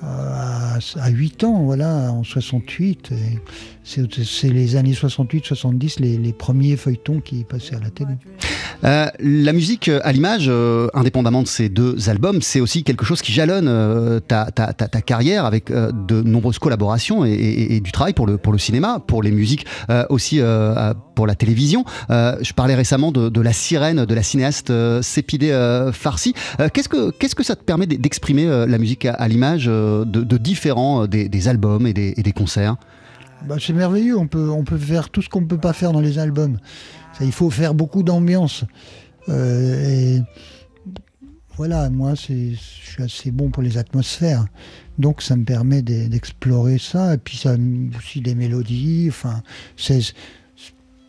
à, 0.01 0.77
à 0.95 1.09
8 1.09 1.43
ans, 1.43 1.63
voilà, 1.63 2.11
en 2.11 2.23
68. 2.23 3.11
et 3.11 3.39
C'est 3.83 4.23
c'est 4.23 4.49
les 4.49 4.75
années 4.75 4.93
68-70 4.93 6.01
les, 6.01 6.17
les 6.17 6.33
premiers 6.33 6.75
feuilletons 6.77 7.19
qui 7.19 7.43
passaient 7.43 7.75
à 7.75 7.79
la 7.79 7.89
télé. 7.89 8.13
Euh, 8.83 9.05
la 9.19 9.53
musique 9.53 9.89
euh, 9.89 9.99
à 10.03 10.11
l'image, 10.11 10.45
euh, 10.47 10.87
indépendamment 10.93 11.43
de 11.43 11.47
ces 11.47 11.69
deux 11.69 12.09
albums, 12.09 12.41
c'est 12.41 12.59
aussi 12.59 12.83
quelque 12.83 13.05
chose 13.05 13.21
qui 13.21 13.31
jalonne 13.31 13.67
euh, 13.67 14.19
ta, 14.19 14.45
ta, 14.51 14.73
ta, 14.73 15.01
carrière 15.01 15.45
avec 15.45 15.69
euh, 15.69 15.91
de 15.91 16.21
nombreuses 16.21 16.57
collaborations 16.57 17.23
et, 17.23 17.31
et- 17.31 17.75
et 17.75 17.79
du 17.79 17.91
travail 17.91 18.13
pour 18.13 18.25
le, 18.25 18.37
pour 18.37 18.53
le 18.53 18.59
cinéma, 18.59 18.99
pour 19.05 19.21
les 19.23 19.31
musiques, 19.31 19.65
aussi 20.09 20.39
pour 21.15 21.27
la 21.27 21.35
télévision. 21.35 21.85
Je 22.09 22.53
parlais 22.53 22.75
récemment 22.75 23.11
de, 23.11 23.29
de 23.29 23.41
la 23.41 23.53
sirène 23.53 24.05
de 24.05 24.13
la 24.15 24.23
cinéaste 24.23 24.71
Sépidé 25.01 25.51
Farsi. 25.93 26.33
Qu'est-ce, 26.73 26.89
que, 26.89 27.11
qu'est-ce 27.11 27.35
que 27.35 27.43
ça 27.43 27.55
te 27.55 27.63
permet 27.63 27.85
d'exprimer 27.87 28.45
la 28.67 28.77
musique 28.77 29.05
à, 29.05 29.27
l'image 29.27 29.65
de, 29.65 30.03
de 30.03 30.37
différents 30.37 31.07
des, 31.07 31.29
des 31.29 31.47
albums 31.47 31.85
et 31.87 31.93
des, 31.93 32.13
et 32.17 32.23
des 32.23 32.31
concerts? 32.31 32.75
Bah, 33.47 33.55
c'est 33.59 33.73
merveilleux, 33.73 34.17
on 34.17 34.27
peut, 34.27 34.49
on 34.49 34.63
peut 34.63 34.77
faire 34.77 35.09
tout 35.09 35.21
ce 35.21 35.29
qu'on 35.29 35.41
ne 35.41 35.47
peut 35.47 35.57
pas 35.57 35.73
faire 35.73 35.91
dans 35.91 35.99
les 36.01 36.19
albums. 36.19 36.57
Il 37.23 37.31
faut 37.31 37.49
faire 37.49 37.73
beaucoup 37.73 38.03
d'ambiance. 38.03 38.65
Euh, 39.29 40.17
et 40.17 40.21
voilà, 41.55 41.89
moi, 41.89 42.15
je 42.15 42.55
suis 42.55 43.03
assez 43.03 43.31
bon 43.31 43.49
pour 43.49 43.61
les 43.61 43.77
atmosphères. 43.77 44.45
Donc, 44.97 45.21
ça 45.21 45.35
me 45.35 45.43
permet 45.43 45.81
d'e- 45.81 46.07
d'explorer 46.07 46.77
ça. 46.77 47.13
Et 47.15 47.17
puis, 47.17 47.37
ça 47.37 47.55
aussi 47.97 48.21
des 48.21 48.35
mélodies. 48.35 49.07
Enfin, 49.09 49.43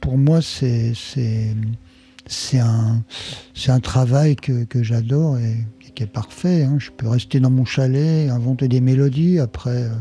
pour 0.00 0.18
moi, 0.18 0.40
c'est, 0.42 0.92
un, 2.58 3.80
travail 3.80 4.36
que, 4.36 4.66
j'adore 4.82 5.38
et, 5.38 5.56
et 5.86 5.90
qui 5.94 6.02
est 6.02 6.06
parfait. 6.06 6.64
hein. 6.64 6.76
Je 6.78 6.90
peux 6.90 7.08
rester 7.08 7.40
dans 7.40 7.50
mon 7.50 7.64
chalet, 7.64 8.28
inventer 8.30 8.68
des 8.68 8.80
mélodies. 8.80 9.38
Après, 9.38 9.84
euh, 9.84 9.94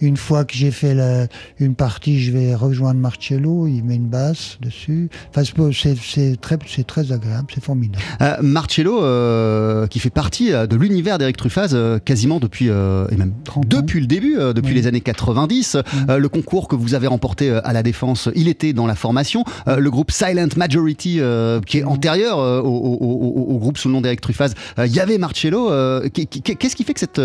une 0.00 0.16
fois 0.16 0.44
que 0.44 0.54
j'ai 0.54 0.70
fait 0.70 0.94
la- 0.94 1.26
une 1.58 1.74
partie, 1.74 2.20
je 2.20 2.32
vais 2.32 2.54
rejoindre 2.54 2.98
Marcello, 3.00 3.66
il 3.66 3.82
met 3.84 3.96
une 3.96 4.08
basse 4.08 4.58
dessus. 4.60 5.08
Enfin, 5.30 5.42
c'est 5.72 6.40
très, 6.40 6.58
c'est 6.66 6.86
très 6.86 7.12
agréable, 7.12 7.46
c'est 7.54 7.62
formidable. 7.62 8.02
Euh, 8.20 8.36
Marcello, 8.42 9.02
euh, 9.04 9.86
qui 9.86 9.98
fait 10.00 10.10
partie 10.10 10.52
euh, 10.52 10.66
de 10.66 10.76
l'univers 10.76 11.18
d'Eric 11.18 11.36
Truffaz 11.36 11.68
euh, 11.74 11.98
quasiment 11.98 12.40
depuis, 12.40 12.66
et 12.66 13.16
même 13.16 13.32
30 13.44 13.64
ans. 13.64 13.68
depuis 13.68 14.00
le 14.00 14.06
début, 14.06 14.36
depuis 14.54 14.70
Oui. 14.70 14.74
les 14.74 14.86
années 14.86 15.00
90. 15.00 15.76
Euh, 16.08 16.18
le 16.18 16.28
concours 16.28 16.68
que 16.68 16.74
vous 16.76 16.94
avez 16.94 17.06
remporté 17.06 17.50
à 17.50 17.72
la 17.72 17.82
Défense, 17.82 18.28
il 18.34 18.48
était 18.48 18.72
dans 18.72 18.86
la 18.86 18.94
formation. 18.94 19.44
Le 19.66 19.90
groupe 19.90 20.10
Silent 20.10 20.48
Majority, 20.56 21.20
qui 21.66 21.78
est 21.78 21.84
antérieur 21.84 22.38
au, 22.38 22.68
au- 22.68 22.98
au- 23.00 23.54
au 23.54 23.58
groupe 23.58 23.78
sous 23.78 23.88
le 23.88 23.94
nom 23.94 24.00
d'Eric 24.00 24.20
Truffaz, 24.20 24.54
il 24.78 24.92
y 24.92 25.00
avait 25.00 25.18
Marcello. 25.18 25.70
Qu'est-ce 26.12 26.76
qui 26.76 26.84
fait 26.84 26.94
que 26.94 27.00
cette, 27.00 27.20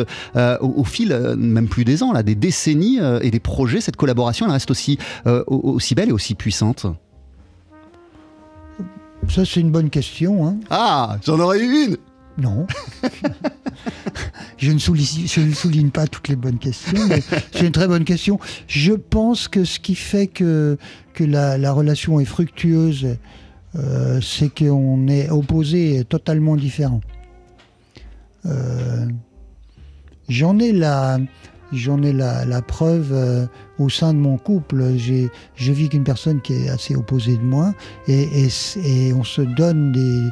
au, 0.61 0.83
fil, 0.83 1.17
même 1.37 1.67
plus 1.67 1.83
des 1.85 2.03
ans, 2.03 2.11
là, 2.13 2.23
des 2.23 2.35
décennies 2.35 2.66
euh, 2.75 3.19
et 3.21 3.31
des 3.31 3.39
projets, 3.39 3.81
cette 3.81 3.95
collaboration, 3.95 4.45
elle 4.45 4.51
reste 4.51 4.71
aussi, 4.71 4.97
euh, 5.25 5.43
au- 5.47 5.71
aussi 5.73 5.95
belle 5.95 6.09
et 6.09 6.13
aussi 6.13 6.35
puissante 6.35 6.85
Ça, 9.29 9.43
c'est 9.45 9.59
une 9.59 9.71
bonne 9.71 9.89
question. 9.89 10.47
hein. 10.47 10.57
Ah, 10.69 11.17
j'en 11.25 11.39
aurais 11.39 11.59
eu 11.59 11.85
une 11.87 11.97
Non. 12.37 12.67
je, 14.57 14.71
ne 14.71 14.77
souligne, 14.79 15.27
je 15.27 15.41
ne 15.41 15.53
souligne 15.53 15.89
pas 15.89 16.07
toutes 16.07 16.27
les 16.27 16.35
bonnes 16.35 16.59
questions, 16.59 17.07
mais 17.07 17.21
c'est 17.51 17.65
une 17.65 17.71
très 17.71 17.87
bonne 17.87 18.03
question. 18.05 18.39
Je 18.67 18.93
pense 18.93 19.47
que 19.47 19.63
ce 19.65 19.79
qui 19.79 19.95
fait 19.95 20.27
que, 20.27 20.77
que 21.13 21.23
la, 21.23 21.57
la 21.57 21.71
relation 21.71 22.19
est 22.19 22.25
fructueuse, 22.25 23.17
euh, 23.75 24.21
c'est 24.21 24.49
qu'on 24.53 25.07
est 25.07 25.29
opposés 25.29 25.97
et 25.97 26.03
totalement 26.05 26.55
différents. 26.55 27.01
Euh, 28.45 29.05
J'en 30.29 30.59
ai 30.59 30.73
la, 30.73 31.19
j'en 31.71 32.01
ai 32.01 32.13
la, 32.13 32.45
la 32.45 32.61
preuve 32.61 33.11
euh, 33.11 33.45
au 33.79 33.89
sein 33.89 34.13
de 34.13 34.19
mon 34.19 34.37
couple. 34.37 34.95
J'ai, 34.95 35.29
je 35.55 35.71
vis 35.71 35.89
qu'une 35.89 36.03
personne 36.03 36.41
qui 36.41 36.53
est 36.53 36.69
assez 36.69 36.95
opposée 36.95 37.37
de 37.37 37.43
moi 37.43 37.73
et, 38.07 38.47
et, 38.83 39.13
on 39.13 39.23
se 39.23 39.41
donne 39.41 39.91
des, 39.91 40.29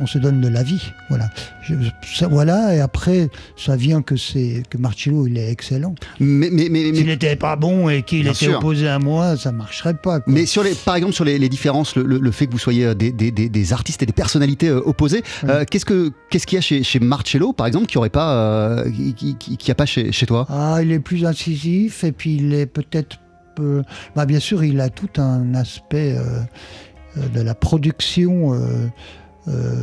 on 0.00 0.06
se 0.06 0.18
donne 0.18 0.40
de 0.40 0.48
la 0.48 0.62
vie, 0.62 0.82
voilà. 1.08 1.28
Je- 1.62 1.74
ça- 2.14 2.28
voilà, 2.28 2.74
et 2.74 2.80
après, 2.80 3.28
ça 3.56 3.76
vient 3.76 4.00
que 4.02 4.16
c'est 4.16 4.62
que 4.70 4.78
Marcello, 4.78 5.26
il 5.26 5.36
est 5.38 5.50
excellent. 5.50 5.94
mais, 6.20 6.48
mais, 6.52 6.68
mais, 6.70 6.94
S'il 6.94 7.06
n'était 7.06 7.36
pas 7.36 7.56
bon 7.56 7.88
et 7.88 8.02
qu'il 8.02 8.26
était 8.26 8.34
sûr. 8.34 8.58
opposé 8.58 8.88
à 8.88 8.98
moi, 8.98 9.36
ça 9.36 9.52
marcherait 9.52 9.94
pas. 9.94 10.20
quoi. 10.20 10.32
Mais 10.32 10.46
sur 10.46 10.62
les, 10.62 10.74
par 10.74 10.94
exemple, 10.96 11.14
sur 11.14 11.24
les, 11.24 11.38
les 11.38 11.48
différences, 11.48 11.96
le, 11.96 12.04
le- 12.04 12.18
le 12.18 12.30
fait 12.30 12.46
que 12.46 12.52
vous 12.52 12.58
soyez 12.58 12.84
euh, 12.86 12.94
des, 12.94 13.12
des- 13.12 13.30
des- 13.30 13.48
des 13.48 13.72
artistes 13.72 14.02
et 14.02 14.06
des 14.06 14.12
personnalités 14.12 14.68
euh, 14.68 14.80
opposées, 14.84 15.22
euh, 15.48 15.64
qu'est-ce 15.70 15.84
que 15.84 16.10
qu'est-ce 16.30 16.46
qu'il 16.46 16.56
y 16.56 16.58
a 16.58 16.62
chez, 16.62 16.82
chez 16.82 17.00
Marcello, 17.00 17.52
par 17.52 17.66
exemple, 17.66 17.86
qui 17.86 17.98
aurait 17.98 18.08
pas, 18.08 18.32
euh, 18.34 18.90
qui, 19.16 19.36
qui, 19.36 19.56
qui- 19.56 19.70
a 19.70 19.74
pas 19.74 19.86
chez, 19.86 20.12
chez 20.12 20.26
toi? 20.26 20.46
Ah, 20.48 20.78
il 20.82 20.90
est 20.92 21.00
plus 21.00 21.24
incisif 21.26 22.04
et 22.04 22.12
puis 22.12 22.36
il 22.36 22.54
est 22.54 22.66
peut-être. 22.66 23.18
peu- 23.56 23.82
Bah, 24.14 24.24
bien 24.26 24.38
sûr, 24.40 24.62
il 24.64 24.80
a 24.80 24.88
tout 24.88 25.20
un 25.20 25.54
aspect 25.54 26.16
de 27.16 27.40
la 27.40 27.54
production 27.54 28.54
euh, 29.46 29.82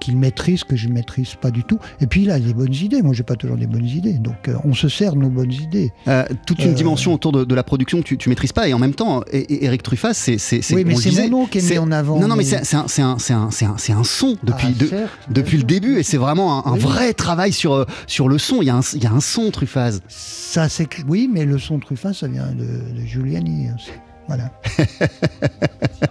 qu'il 0.00 0.16
maîtrise, 0.16 0.64
que 0.64 0.74
je 0.76 0.88
ne 0.88 0.94
maîtrise 0.94 1.34
pas 1.34 1.50
du 1.52 1.62
tout. 1.62 1.78
Et 2.00 2.06
puis 2.06 2.22
il 2.22 2.30
a 2.30 2.40
des 2.40 2.54
bonnes 2.54 2.74
idées. 2.74 3.00
Moi, 3.02 3.12
j'ai 3.14 3.22
pas 3.22 3.36
toujours 3.36 3.56
des 3.56 3.66
bonnes 3.66 3.84
idées. 3.86 4.14
Donc, 4.14 4.48
euh, 4.48 4.56
on 4.64 4.72
se 4.74 4.88
sert 4.88 5.12
de 5.14 5.18
nos 5.20 5.28
bonnes 5.28 5.52
idées. 5.52 5.92
Euh, 6.08 6.24
Toute 6.46 6.58
une 6.64 6.70
Euh, 6.70 6.74
dimension 6.74 7.12
autour 7.14 7.30
de, 7.32 7.44
de 7.44 7.54
la 7.54 7.62
production 7.62 7.98
que 7.98 8.04
tu, 8.04 8.16
tu 8.18 8.28
maîtrises 8.28 8.52
pas, 8.52 8.66
et 8.66 8.72
en 8.74 8.78
même 8.78 8.94
temps, 8.94 9.22
Eric 9.30 9.82
Truffaz, 9.82 10.14
c'est 10.14 10.74
oui, 10.74 10.84
mais 10.84 10.96
c'est 10.96 11.12
mon 11.28 11.40
nom 11.42 11.46
qui 11.46 11.58
est 11.58 11.70
mis 11.70 11.78
en 11.78 11.92
avant. 11.92 12.18
Non, 12.18 12.28
non, 12.28 12.34
mais 12.36 12.44
c'est 12.44 12.64
c'est 12.64 12.76
un, 12.76 12.86
un, 12.98 13.16
un, 13.30 13.48
un, 13.98 14.04
son 14.04 14.36
depuis, 14.42 14.68
Ah, 14.70 14.78
de- 14.82 14.86
certes, 14.86 15.12
depuis 15.30 15.58
le 15.58 15.64
début, 15.64 15.98
et 15.98 16.02
c'est 16.02 16.16
vraiment 16.16 16.66
un, 16.66 16.72
Oui. 16.72 16.80
vrai 16.80 17.12
travail 17.12 17.52
sur, 17.52 17.86
sur 18.06 18.28
le 18.28 18.38
son. 18.38 18.62
Il 18.62 18.66
y, 18.66 18.70
a 18.70 18.76
un, 18.76 18.80
il 18.94 19.02
y 19.04 19.06
a 19.06 19.12
un 19.12 19.20
son 19.20 19.50
Truffaz. 19.50 20.00
Ça, 20.08 20.68
c'est 20.68 20.88
oui, 21.06 21.28
mais 21.32 21.44
le 21.44 21.58
son 21.58 21.78
Truffat, 21.78 22.14
ça 22.14 22.26
vient 22.26 22.50
de, 22.52 22.64
de 23.00 23.06
Giuliani. 23.06 23.68
aussi. 23.76 23.90
Voilà. 24.26 24.50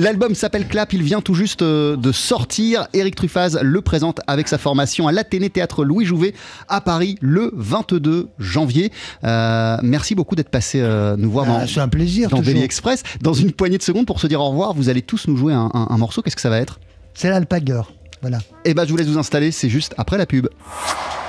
L'album 0.00 0.36
s'appelle 0.36 0.68
Clap, 0.68 0.92
il 0.92 1.02
vient 1.02 1.20
tout 1.20 1.34
juste 1.34 1.60
euh, 1.62 1.96
de 1.96 2.12
sortir. 2.12 2.86
Eric 2.94 3.16
Truffaz 3.16 3.58
le 3.60 3.80
présente 3.80 4.20
avec 4.28 4.46
sa 4.46 4.56
formation 4.56 5.08
à 5.08 5.12
l'Athénée 5.12 5.50
Théâtre 5.50 5.84
Louis 5.84 6.04
Jouvet 6.04 6.34
à 6.68 6.80
Paris 6.80 7.16
le 7.20 7.50
22 7.56 8.28
janvier. 8.38 8.92
Euh, 9.24 9.76
merci 9.82 10.14
beaucoup 10.14 10.36
d'être 10.36 10.50
passé 10.50 10.80
euh, 10.80 11.16
nous 11.18 11.28
voir 11.32 11.46
Ah, 11.48 11.60
dans, 11.62 11.66
c'est 11.66 11.80
un 11.80 11.88
plaisir. 11.88 12.30
dans. 12.30 12.38
Daily 12.40 12.62
Express. 12.62 13.02
Dans 13.22 13.32
une 13.34 13.50
poignée 13.50 13.76
de 13.78 13.82
secondes 13.82 14.06
pour 14.06 14.20
se 14.20 14.28
dire 14.28 14.40
au 14.40 14.50
revoir, 14.50 14.72
vous 14.72 14.88
allez 14.88 15.02
tous 15.02 15.26
nous 15.26 15.36
jouer 15.36 15.52
un, 15.52 15.68
un- 15.74 15.88
un 15.90 15.98
morceau. 15.98 16.22
Qu'est-ce 16.22 16.36
que 16.36 16.42
ça 16.42 16.50
va 16.50 16.58
être? 16.60 16.78
C'est 17.14 17.28
l'alpagueur. 17.30 17.92
Voilà. 18.22 18.38
Eh 18.70 18.74
ben, 18.74 18.84
je 18.84 18.90
vous 18.90 18.98
laisse 18.98 19.06
vous 19.06 19.16
installer, 19.18 19.50
c'est 19.50 19.70
juste 19.70 19.94
après 19.96 20.18
la 20.18 20.26
pub. 20.26 20.46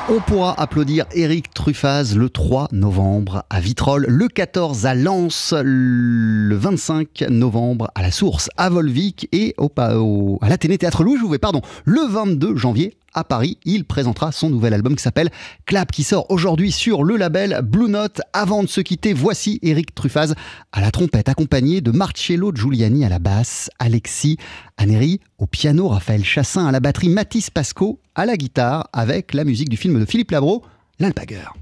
On 0.10 0.20
pourra 0.20 0.60
applaudir 0.60 1.06
Eric 1.14 1.54
Truffaz 1.54 2.16
le 2.18 2.30
3 2.30 2.68
novembre 2.74 3.44
à 3.50 3.62
Vitrolles, 3.62 4.08
le 4.10 4.28
14 4.28 4.86
à 4.86 4.94
Lens, 4.94 5.54
le 5.64 6.54
25 6.58 7.26
novembre 7.30 7.92
à 7.96 8.02
La 8.02 8.12
Source, 8.12 8.50
à 8.58 8.70
Volvic 8.70 9.30
et 9.32 9.54
au, 9.58 9.72
au- 9.78 10.38
à 10.42 10.50
l'Athénée 10.50 10.78
Théâtre 10.78 11.06
Louis 11.06 11.18
Jouvet, 11.18 11.38
pardon, 11.38 11.62
le 11.86 12.02
22 12.10 12.58
janvier 12.58 12.98
à 13.14 13.24
Paris. 13.24 13.58
Il 13.66 13.86
présentera 13.86 14.32
son 14.32 14.50
nouvel 14.50 14.74
album 14.74 14.96
qui 14.96 15.02
s'appelle 15.02 15.30
Clap, 15.66 15.92
qui 15.92 16.04
sort 16.04 16.30
aujourd'hui 16.30 16.72
sur 16.72 17.04
le 17.04 17.16
label 17.16 17.62
Blue 17.64 17.90
Note. 17.90 18.22
Avant 18.34 18.64
de 18.64 18.68
se 18.68 18.82
quitter, 18.82 19.14
voici 19.14 19.60
Eric 19.64 19.96
Truffaz 19.96 20.34
à 20.72 20.82
la 20.82 20.92
trompette, 20.92 21.28
accompagné 21.30 21.82
de 21.82 21.90
Marcello 21.92 22.52
Giuliani 22.54 23.06
à 23.06 23.10
la 23.10 23.18
basse, 23.20 23.70
Alexis 23.80 24.38
Aneri 24.78 25.20
au 25.40 25.46
piano, 25.48 25.88
Raphaël 25.88 26.24
Chassin 26.24 26.68
à 26.68 26.72
la 26.72 26.80
batterie, 26.80 27.10
Mathis 27.30 27.52
Pasco 27.52 28.00
à 28.16 28.26
la 28.26 28.36
guitare, 28.38 28.90
avec 28.92 29.36
la 29.36 29.44
musique 29.44 29.70
du 29.70 29.78
film 29.78 30.00
de 30.00 30.06
Philippe 30.06 30.32
Labro, 30.32 30.64
L'Alpagueur. 30.98 31.54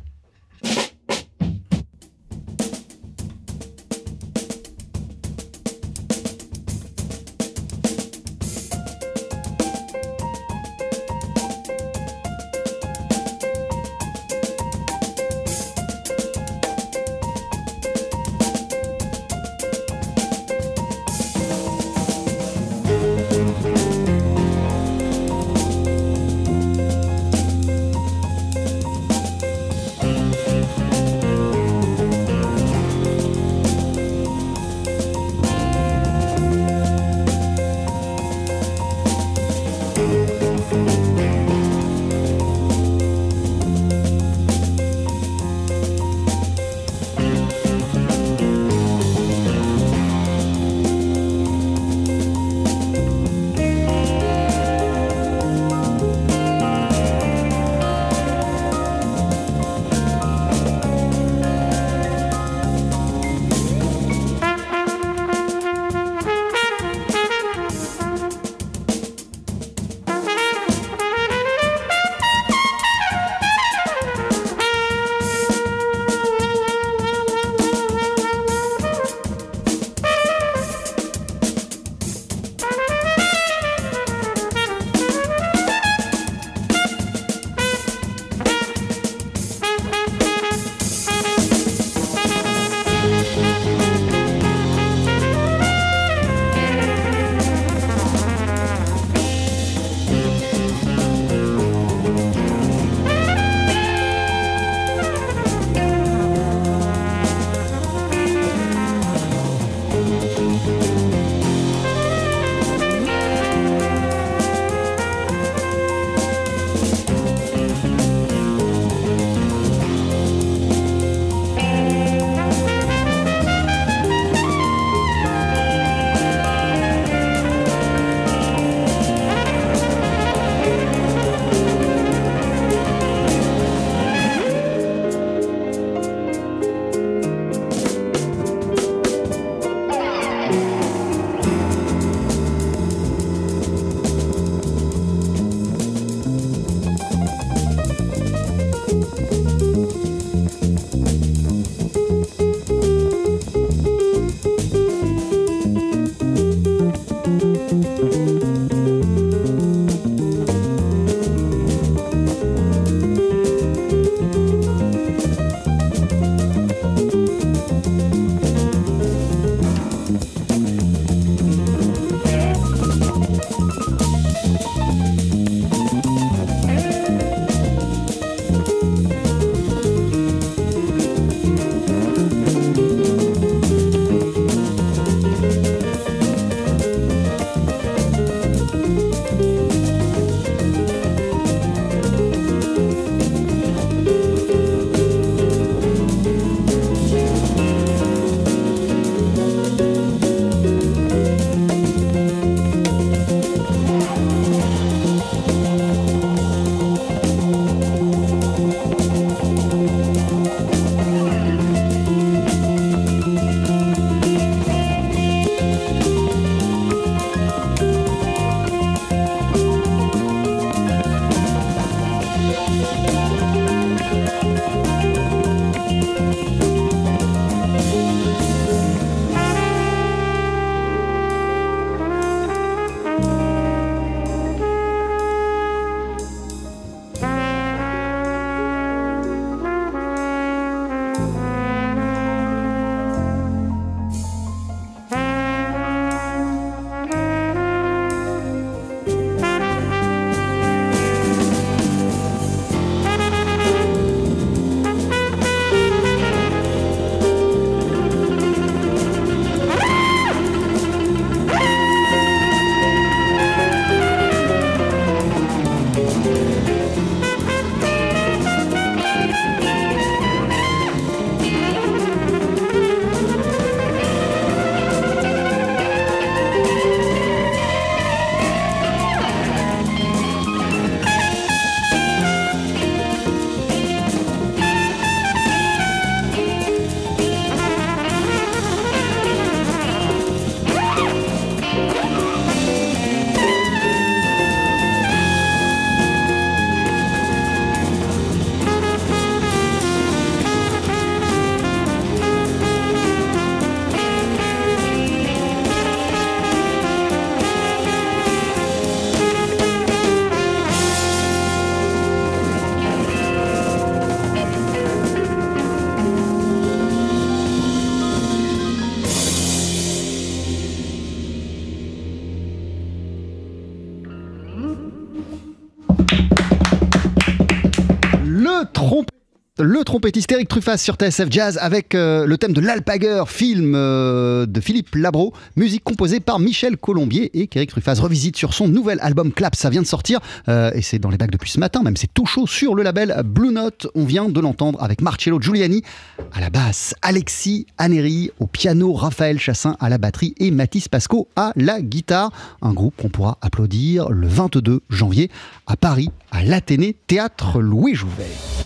Le 329.69 329.83
trompettiste 329.83 330.31
Eric 330.31 330.47
Truffaz 330.47 330.77
sur 330.77 330.95
TSF 330.95 331.27
Jazz 331.29 331.59
avec 331.61 331.93
euh, 331.93 332.25
le 332.25 332.37
thème 332.37 332.53
de 332.53 332.61
l'Alpager, 332.61 333.23
film 333.27 333.73
euh, 333.75 334.45
de 334.45 334.61
Philippe 334.61 334.95
Labro, 334.95 335.33
musique 335.57 335.83
composée 335.83 336.21
par 336.21 336.39
Michel 336.39 336.77
Colombier 336.77 337.37
et 337.37 337.47
qu'Eric 337.47 337.71
Truffaz 337.71 337.99
revisite 337.99 338.37
sur 338.37 338.53
son 338.53 338.69
nouvel 338.69 338.97
album 339.01 339.33
Clap. 339.33 339.55
Ça 339.55 339.69
vient 339.69 339.81
de 339.81 339.87
sortir 339.87 340.21
euh, 340.47 340.71
et 340.73 340.81
c'est 340.81 340.99
dans 340.99 341.09
les 341.09 341.17
bacs 341.17 341.31
depuis 341.31 341.51
ce 341.51 341.59
matin, 341.59 341.83
même 341.83 341.97
c'est 341.97 342.13
tout 342.13 342.25
chaud 342.25 342.47
sur 342.47 342.75
le 342.75 342.83
label 342.83 343.21
Blue 343.25 343.51
Note. 343.51 343.87
On 343.93 344.05
vient 344.05 344.29
de 344.29 344.39
l'entendre 344.39 344.81
avec 344.81 345.01
Marcello 345.01 345.41
Giuliani 345.41 345.83
à 346.31 346.39
la 346.39 346.49
basse, 346.49 346.95
Alexis 347.01 347.65
Aneri 347.77 348.31
au 348.39 348.47
piano, 348.47 348.93
Raphaël 348.93 349.37
Chassin 349.37 349.75
à 349.81 349.89
la 349.89 349.97
batterie 349.97 350.33
et 350.37 350.49
Mathis 350.49 350.87
Pasco 350.87 351.27
à 351.35 351.51
la 351.57 351.81
guitare. 351.81 352.31
Un 352.61 352.71
groupe 352.71 352.95
qu'on 352.95 353.09
pourra 353.09 353.37
applaudir 353.41 354.11
le 354.11 354.29
22 354.29 354.79
janvier 354.89 355.29
à 355.65 355.75
Paris 355.75 356.09
à 356.31 356.41
l'Athénée 356.45 356.95
Théâtre 357.05 357.59
Louis 357.59 357.95
Jouvet. 357.95 358.63